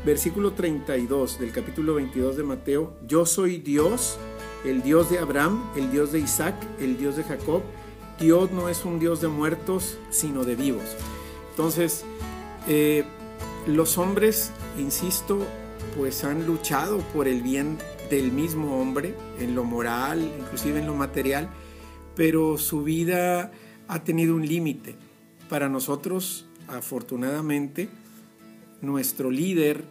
versículo 0.06 0.54
32 0.54 1.40
del 1.40 1.52
capítulo 1.52 1.96
22 1.96 2.38
de 2.38 2.44
Mateo, 2.44 2.98
yo 3.08 3.26
soy 3.26 3.58
Dios, 3.58 4.18
el 4.66 4.82
Dios 4.82 5.10
de 5.10 5.20
Abraham, 5.20 5.64
el 5.76 5.92
Dios 5.92 6.12
de 6.12 6.20
Isaac, 6.20 6.56
el 6.80 6.98
Dios 6.98 7.16
de 7.16 7.24
Jacob. 7.24 7.64
Dios 8.20 8.52
no 8.52 8.68
es 8.70 8.84
un 8.86 9.00
Dios 9.00 9.22
de 9.22 9.30
muertos, 9.30 9.98
sino 10.10 10.44
de 10.44 10.56
vivos. 10.56 10.98
Entonces, 11.52 12.04
eh, 12.68 13.06
los 13.66 13.98
hombres, 13.98 14.52
insisto, 14.78 15.40
pues 15.98 16.24
han 16.24 16.46
luchado 16.46 17.00
por 17.14 17.28
el 17.28 17.42
bien 17.42 17.78
del 18.10 18.32
mismo 18.32 18.82
hombre, 18.82 19.16
en 19.40 19.56
lo 19.56 19.64
moral, 19.64 20.30
inclusive 20.40 20.80
en 20.80 20.88
lo 20.88 20.96
material, 20.96 21.50
pero 22.16 22.58
su 22.58 22.84
vida 22.84 23.52
ha 23.88 24.04
tenido 24.04 24.36
un 24.36 24.46
límite. 24.46 24.96
Para 25.48 25.70
nosotros 25.70 26.49
afortunadamente, 26.70 27.90
nuestro 28.82 29.32
líder, 29.32 29.84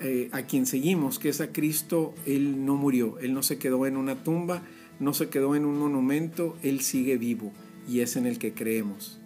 eh, 0.00 0.28
a 0.32 0.42
quien 0.42 0.66
seguimos, 0.66 1.18
que 1.18 1.28
es 1.28 1.40
a 1.40 1.52
Cristo, 1.52 2.14
Él 2.26 2.64
no 2.64 2.76
murió, 2.76 3.18
Él 3.20 3.34
no 3.34 3.42
se 3.42 3.58
quedó 3.58 3.86
en 3.86 3.96
una 3.96 4.22
tumba, 4.22 4.62
no 5.00 5.14
se 5.14 5.28
quedó 5.28 5.54
en 5.54 5.64
un 5.64 5.78
monumento, 5.78 6.56
Él 6.62 6.80
sigue 6.80 7.16
vivo 7.16 7.52
y 7.88 8.00
es 8.00 8.16
en 8.16 8.26
el 8.26 8.38
que 8.38 8.54
creemos. 8.54 9.18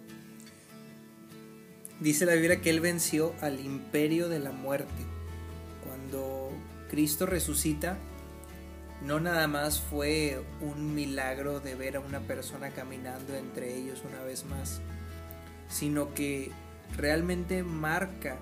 Dice 1.99 2.25
la 2.25 2.33
Biblia 2.33 2.61
que 2.61 2.69
Él 2.69 2.79
venció 2.79 3.33
al 3.41 3.59
imperio 3.59 4.29
de 4.29 4.39
la 4.39 4.51
muerte. 4.51 5.03
Cuando 5.85 6.51
Cristo 6.89 7.25
resucita, 7.25 7.97
no 9.05 9.19
nada 9.19 9.47
más 9.47 9.79
fue 9.81 10.41
un 10.61 10.93
milagro 10.93 11.59
de 11.59 11.75
ver 11.75 11.97
a 11.97 11.99
una 11.99 12.19
persona 12.21 12.69
caminando 12.69 13.35
entre 13.35 13.75
ellos 13.77 14.03
una 14.07 14.23
vez 14.23 14.45
más, 14.45 14.81
sino 15.69 16.13
que 16.13 16.51
realmente 16.97 17.63
marca 17.63 18.37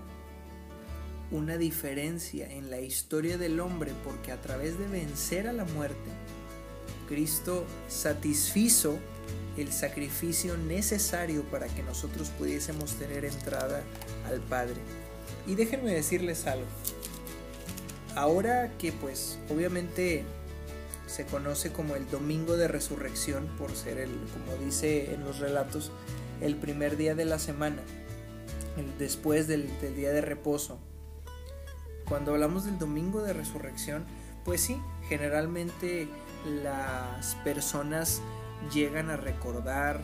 una 1.31 1.57
diferencia 1.57 2.51
en 2.51 2.69
la 2.69 2.79
historia 2.79 3.37
del 3.37 3.59
hombre 3.59 3.91
porque 4.03 4.31
a 4.31 4.41
través 4.41 4.79
de 4.79 4.87
vencer 4.87 5.47
a 5.47 5.53
la 5.53 5.65
muerte, 5.65 6.09
Cristo 7.07 7.65
satisfizo 7.87 8.97
el 9.57 9.71
sacrificio 9.71 10.57
necesario 10.57 11.43
para 11.43 11.67
que 11.67 11.83
nosotros 11.83 12.29
pudiésemos 12.37 12.93
tener 12.93 13.25
entrada 13.25 13.81
al 14.27 14.39
Padre. 14.41 14.75
Y 15.47 15.55
déjenme 15.55 15.93
decirles 15.93 16.45
algo. 16.47 16.67
Ahora 18.15 18.71
que 18.77 18.91
pues 18.91 19.39
obviamente 19.49 20.23
se 21.07 21.25
conoce 21.25 21.71
como 21.71 21.95
el 21.95 22.09
Domingo 22.09 22.57
de 22.57 22.67
Resurrección 22.67 23.47
por 23.57 23.75
ser 23.75 23.97
el, 23.97 24.09
como 24.09 24.63
dice 24.63 25.13
en 25.13 25.23
los 25.23 25.39
relatos, 25.39 25.91
el 26.41 26.55
primer 26.55 26.97
día 26.97 27.15
de 27.15 27.25
la 27.25 27.39
semana, 27.39 27.81
después 28.97 29.47
del, 29.47 29.69
del 29.81 29.95
día 29.95 30.11
de 30.11 30.21
reposo. 30.21 30.79
Cuando 32.07 32.33
hablamos 32.33 32.65
del 32.65 32.79
domingo 32.79 33.21
de 33.21 33.33
resurrección, 33.33 34.05
pues 34.45 34.61
sí, 34.61 34.79
generalmente 35.09 36.07
las 36.63 37.35
personas 37.43 38.21
llegan 38.73 39.09
a 39.09 39.17
recordar 39.17 39.99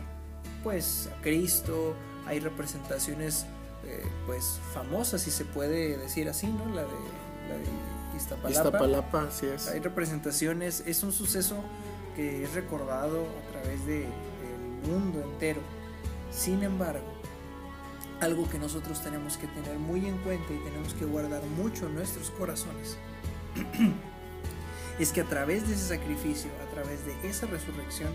pues 0.62 1.08
a 1.16 1.22
Cristo, 1.22 1.94
hay 2.26 2.40
representaciones 2.40 3.46
eh, 3.86 4.02
pues 4.26 4.60
famosas 4.72 5.22
si 5.22 5.30
se 5.30 5.44
puede 5.44 5.96
decir 5.98 6.28
así, 6.28 6.46
¿no? 6.46 6.66
La 6.66 6.82
de, 6.82 6.88
la 7.48 7.56
de 7.58 8.16
Iztapalapa. 8.16 8.50
Iztapalapa, 8.50 9.30
sí 9.30 9.46
es. 9.46 9.68
Hay 9.68 9.80
representaciones, 9.80 10.82
es 10.86 11.02
un 11.02 11.12
suceso 11.12 11.56
que 12.16 12.44
es 12.44 12.54
recordado 12.54 13.22
a 13.22 13.52
través 13.52 13.84
del 13.86 14.06
mundo 14.86 15.20
entero. 15.20 15.60
Sin 16.30 16.62
embargo, 16.62 17.13
algo 18.20 18.48
que 18.48 18.58
nosotros 18.58 19.02
tenemos 19.02 19.36
que 19.36 19.46
tener 19.48 19.78
muy 19.78 20.06
en 20.06 20.18
cuenta 20.18 20.52
y 20.52 20.58
tenemos 20.58 20.94
que 20.94 21.04
guardar 21.04 21.42
mucho 21.56 21.86
en 21.86 21.94
nuestros 21.96 22.30
corazones 22.30 22.96
es 24.98 25.12
que 25.12 25.20
a 25.20 25.24
través 25.24 25.66
de 25.66 25.74
ese 25.74 25.96
sacrificio, 25.96 26.50
a 26.66 26.70
través 26.72 27.04
de 27.04 27.28
esa 27.28 27.46
resurrección, 27.46 28.14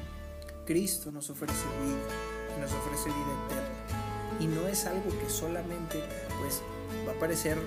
Cristo 0.65 1.11
nos 1.11 1.29
ofrece 1.29 1.65
vida, 1.83 2.59
nos 2.61 2.71
ofrece 2.71 3.09
vida 3.09 3.45
eterna. 3.45 4.39
Y 4.39 4.47
no 4.47 4.67
es 4.67 4.85
algo 4.85 5.09
que 5.19 5.29
solamente 5.29 6.01
pues 6.39 6.61
va 7.07 7.11
a 7.11 7.19
parecer 7.19 7.57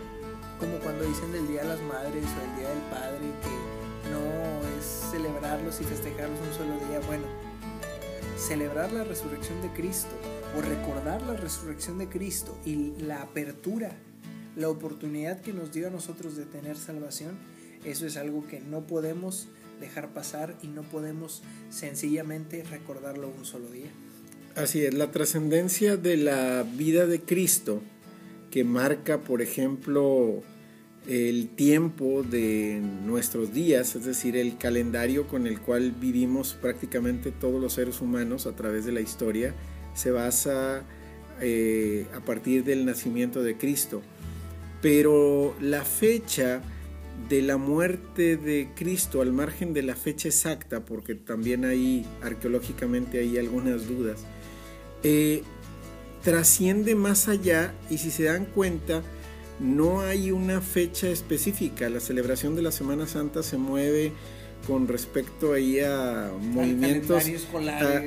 como 0.58 0.78
cuando 0.78 1.04
dicen 1.04 1.32
del 1.32 1.46
Día 1.48 1.62
de 1.62 1.68
las 1.68 1.80
Madres 1.80 2.24
o 2.24 2.50
el 2.50 2.56
Día 2.56 2.68
del 2.68 2.82
Padre, 2.90 3.18
que 3.42 4.10
no 4.10 4.78
es 4.78 5.10
celebrarlos 5.10 5.80
y 5.80 5.84
festejarlos 5.84 6.38
un 6.40 6.54
solo 6.54 6.88
día. 6.88 7.00
Bueno, 7.06 7.26
celebrar 8.38 8.92
la 8.92 9.04
resurrección 9.04 9.60
de 9.60 9.68
Cristo 9.70 10.14
o 10.56 10.60
recordar 10.60 11.22
la 11.22 11.34
resurrección 11.34 11.98
de 11.98 12.08
Cristo 12.08 12.58
y 12.64 12.92
la 13.00 13.22
apertura, 13.22 13.92
la 14.56 14.68
oportunidad 14.68 15.40
que 15.40 15.52
nos 15.52 15.72
dio 15.72 15.88
a 15.88 15.90
nosotros 15.90 16.36
de 16.36 16.44
tener 16.44 16.76
salvación, 16.76 17.36
eso 17.84 18.06
es 18.06 18.16
algo 18.16 18.46
que 18.46 18.60
no 18.60 18.86
podemos 18.86 19.48
dejar 19.80 20.12
pasar 20.12 20.56
y 20.62 20.68
no 20.68 20.82
podemos 20.82 21.42
sencillamente 21.70 22.62
recordarlo 22.64 23.32
un 23.36 23.44
solo 23.44 23.68
día. 23.70 23.90
Así 24.54 24.84
es, 24.84 24.94
la 24.94 25.10
trascendencia 25.10 25.96
de 25.96 26.16
la 26.18 26.62
vida 26.62 27.06
de 27.06 27.20
Cristo 27.20 27.82
que 28.50 28.64
marca, 28.64 29.22
por 29.22 29.40
ejemplo, 29.40 30.42
el 31.08 31.48
tiempo 31.48 32.22
de 32.22 32.80
nuestros 33.04 33.52
días, 33.52 33.96
es 33.96 34.04
decir, 34.04 34.36
el 34.36 34.58
calendario 34.58 35.26
con 35.26 35.46
el 35.46 35.58
cual 35.60 35.92
vivimos 35.92 36.54
prácticamente 36.54 37.32
todos 37.32 37.60
los 37.60 37.72
seres 37.72 38.00
humanos 38.00 38.46
a 38.46 38.54
través 38.54 38.84
de 38.84 38.92
la 38.92 39.00
historia, 39.00 39.54
se 39.94 40.10
basa 40.10 40.82
eh, 41.40 42.06
a 42.14 42.20
partir 42.20 42.64
del 42.64 42.84
nacimiento 42.84 43.42
de 43.42 43.56
Cristo. 43.56 44.02
Pero 44.80 45.54
la 45.60 45.84
fecha 45.84 46.62
de 47.28 47.42
la 47.42 47.56
muerte 47.56 48.36
de 48.36 48.70
Cristo 48.74 49.20
al 49.20 49.32
margen 49.32 49.74
de 49.74 49.82
la 49.82 49.94
fecha 49.94 50.28
exacta, 50.28 50.84
porque 50.84 51.14
también 51.14 51.64
hay 51.64 52.04
arqueológicamente 52.22 53.20
hay 53.20 53.38
algunas 53.38 53.86
dudas, 53.86 54.20
eh, 55.02 55.42
trasciende 56.22 56.94
más 56.94 57.28
allá 57.28 57.74
y 57.90 57.98
si 57.98 58.10
se 58.10 58.24
dan 58.24 58.46
cuenta, 58.46 59.02
no 59.60 60.00
hay 60.00 60.30
una 60.30 60.60
fecha 60.60 61.08
específica. 61.08 61.88
La 61.88 62.00
celebración 62.00 62.56
de 62.56 62.62
la 62.62 62.72
Semana 62.72 63.06
Santa 63.06 63.42
se 63.42 63.56
mueve 63.56 64.12
con 64.66 64.88
respecto 64.88 65.52
ahí 65.52 65.80
a 65.80 66.30
movimientos 66.40 67.24
a, 67.54 68.02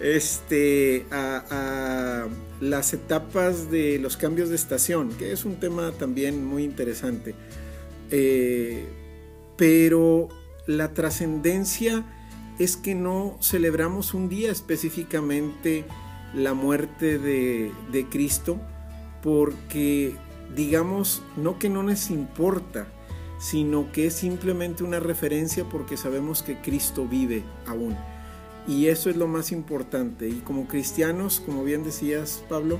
este 0.00 1.06
a, 1.10 2.28
las 2.60 2.92
etapas 2.92 3.70
de 3.70 3.98
los 3.98 4.16
cambios 4.16 4.48
de 4.50 4.56
estación 4.56 5.10
que 5.10 5.32
es 5.32 5.44
un 5.44 5.56
tema 5.56 5.92
también 5.92 6.44
muy 6.44 6.64
interesante. 6.64 7.34
Eh, 8.10 8.86
pero 9.56 10.28
la 10.66 10.94
trascendencia 10.94 12.04
es 12.58 12.76
que 12.76 12.94
no 12.94 13.38
celebramos 13.40 14.14
un 14.14 14.28
día 14.28 14.50
específicamente 14.50 15.84
la 16.34 16.54
muerte 16.54 17.18
de, 17.18 17.72
de 17.90 18.06
Cristo, 18.06 18.60
porque 19.22 20.14
digamos, 20.54 21.22
no 21.36 21.58
que 21.58 21.68
no 21.68 21.82
nos 21.82 22.10
importa, 22.10 22.86
sino 23.40 23.90
que 23.90 24.06
es 24.06 24.14
simplemente 24.14 24.84
una 24.84 25.00
referencia 25.00 25.64
porque 25.64 25.96
sabemos 25.96 26.42
que 26.42 26.60
Cristo 26.60 27.08
vive 27.08 27.42
aún. 27.66 27.96
Y 28.68 28.86
eso 28.88 29.08
es 29.08 29.16
lo 29.16 29.26
más 29.26 29.50
importante. 29.50 30.28
Y 30.28 30.42
como 30.44 30.68
cristianos, 30.68 31.40
como 31.44 31.64
bien 31.64 31.82
decías 31.82 32.44
Pablo, 32.48 32.78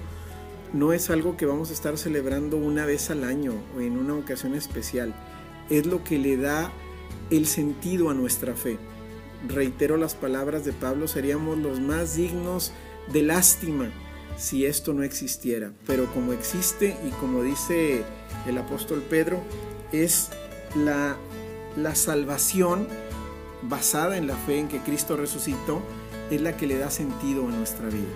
no 0.75 0.93
es 0.93 1.09
algo 1.09 1.37
que 1.39 1.47
vamos 1.47 1.71
a 1.71 1.73
estar 1.73 1.97
celebrando 1.97 2.59
una 2.59 2.85
vez 2.85 3.11
al 3.11 3.25
año 3.25 3.55
o 3.77 3.81
en 3.81 3.97
una 3.97 4.15
ocasión 4.15 4.55
especial. 4.55 5.15
Es 5.71 5.87
lo 5.87 6.05
que 6.05 6.19
le 6.19 6.37
da 6.37 6.71
el 7.31 7.47
sentido 7.47 8.11
a 8.11 8.15
nuestra 8.15 8.55
fe. 8.55 8.77
Reitero 9.49 9.97
las 9.97 10.15
palabras 10.15 10.67
de 10.67 10.73
Pablo, 10.73 11.09
seríamos 11.09 11.57
los 11.57 11.81
más 11.81 12.17
dignos 12.17 12.73
de 13.11 13.23
lástima 13.23 13.91
si 14.37 14.67
esto 14.67 14.93
no 14.93 15.05
existiera. 15.05 15.73
Pero 15.87 16.13
como 16.13 16.35
existe 16.35 16.97
y 17.09 17.11
como 17.13 17.43
dice 17.43 18.03
el 18.47 18.59
apóstol 18.59 19.03
Pedro, 19.09 19.41
es 19.93 20.31
la, 20.75 21.17
la 21.77 21.95
salvación 21.95 22.89
basada 23.63 24.17
en 24.17 24.27
la 24.27 24.37
fe 24.37 24.59
en 24.59 24.69
que 24.69 24.79
Cristo 24.81 25.17
resucitó, 25.17 25.83
es 26.31 26.41
la 26.41 26.57
que 26.57 26.67
le 26.67 26.79
da 26.79 26.91
sentido 26.91 27.47
a 27.47 27.51
nuestra 27.51 27.89
vida. 27.89 28.13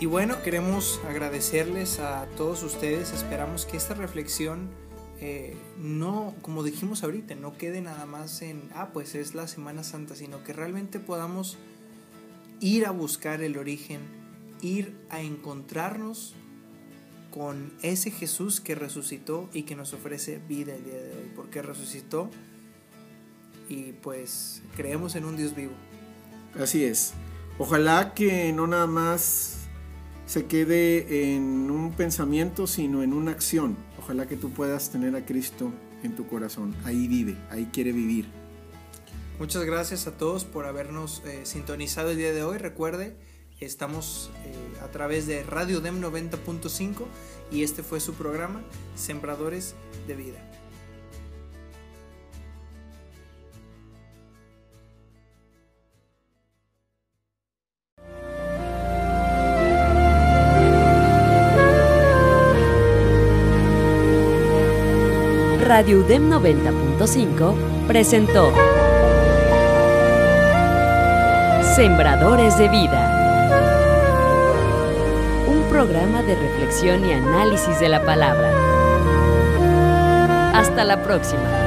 Y 0.00 0.06
bueno, 0.06 0.42
queremos 0.42 1.00
agradecerles 1.08 2.00
a 2.00 2.26
todos 2.36 2.62
ustedes. 2.62 3.12
Esperamos 3.12 3.66
que 3.66 3.76
esta 3.76 3.94
reflexión 3.94 4.70
eh, 5.24 5.56
no, 5.78 6.34
como 6.42 6.64
dijimos 6.64 7.04
ahorita, 7.04 7.36
no 7.36 7.56
quede 7.56 7.80
nada 7.80 8.06
más 8.06 8.42
en, 8.42 8.68
ah, 8.74 8.90
pues 8.92 9.14
es 9.14 9.36
la 9.36 9.46
Semana 9.46 9.84
Santa, 9.84 10.16
sino 10.16 10.42
que 10.42 10.52
realmente 10.52 10.98
podamos 10.98 11.58
ir 12.58 12.86
a 12.86 12.90
buscar 12.90 13.40
el 13.40 13.56
origen, 13.56 14.00
ir 14.62 14.96
a 15.10 15.20
encontrarnos 15.20 16.34
con 17.32 17.72
ese 17.82 18.10
Jesús 18.10 18.60
que 18.60 18.74
resucitó 18.74 19.48
y 19.52 19.62
que 19.62 19.74
nos 19.74 19.92
ofrece 19.94 20.40
vida 20.48 20.74
el 20.74 20.84
día 20.84 21.00
de 21.00 21.10
hoy, 21.16 21.32
porque 21.34 21.62
resucitó 21.62 22.30
y 23.68 23.92
pues 23.92 24.62
creemos 24.76 25.16
en 25.16 25.24
un 25.24 25.36
Dios 25.36 25.54
vivo. 25.54 25.72
Así 26.60 26.84
es. 26.84 27.14
Ojalá 27.58 28.12
que 28.14 28.52
no 28.52 28.66
nada 28.66 28.86
más 28.86 29.62
se 30.26 30.46
quede 30.46 31.34
en 31.34 31.70
un 31.70 31.92
pensamiento, 31.92 32.66
sino 32.66 33.02
en 33.02 33.12
una 33.12 33.32
acción. 33.32 33.76
Ojalá 33.98 34.26
que 34.26 34.36
tú 34.36 34.50
puedas 34.50 34.90
tener 34.90 35.16
a 35.16 35.24
Cristo 35.24 35.72
en 36.02 36.14
tu 36.14 36.26
corazón. 36.26 36.74
Ahí 36.84 37.08
vive, 37.08 37.36
ahí 37.50 37.70
quiere 37.72 37.92
vivir. 37.92 38.26
Muchas 39.38 39.64
gracias 39.64 40.06
a 40.06 40.18
todos 40.18 40.44
por 40.44 40.66
habernos 40.66 41.22
eh, 41.24 41.40
sintonizado 41.44 42.10
el 42.10 42.18
día 42.18 42.32
de 42.32 42.44
hoy. 42.44 42.58
Recuerde, 42.58 43.16
estamos 43.64 44.30
eh, 44.44 44.82
a 44.82 44.88
través 44.88 45.26
de 45.26 45.42
Radio 45.44 45.80
DEM 45.80 46.00
90.5 46.00 47.04
y 47.50 47.62
este 47.62 47.82
fue 47.82 48.00
su 48.00 48.14
programa, 48.14 48.62
Sembradores 48.94 49.74
de 50.06 50.16
Vida. 50.16 50.52
Radio 65.72 66.00
UDEM 66.00 66.30
90.5 66.30 67.86
presentó 67.86 68.52
Sembradores 71.74 72.58
de 72.58 72.68
Vida. 72.68 73.21
Programa 75.72 76.20
de 76.22 76.34
reflexión 76.34 77.02
y 77.06 77.14
análisis 77.14 77.80
de 77.80 77.88
la 77.88 78.04
palabra. 78.04 78.52
Hasta 80.52 80.84
la 80.84 81.02
próxima. 81.02 81.61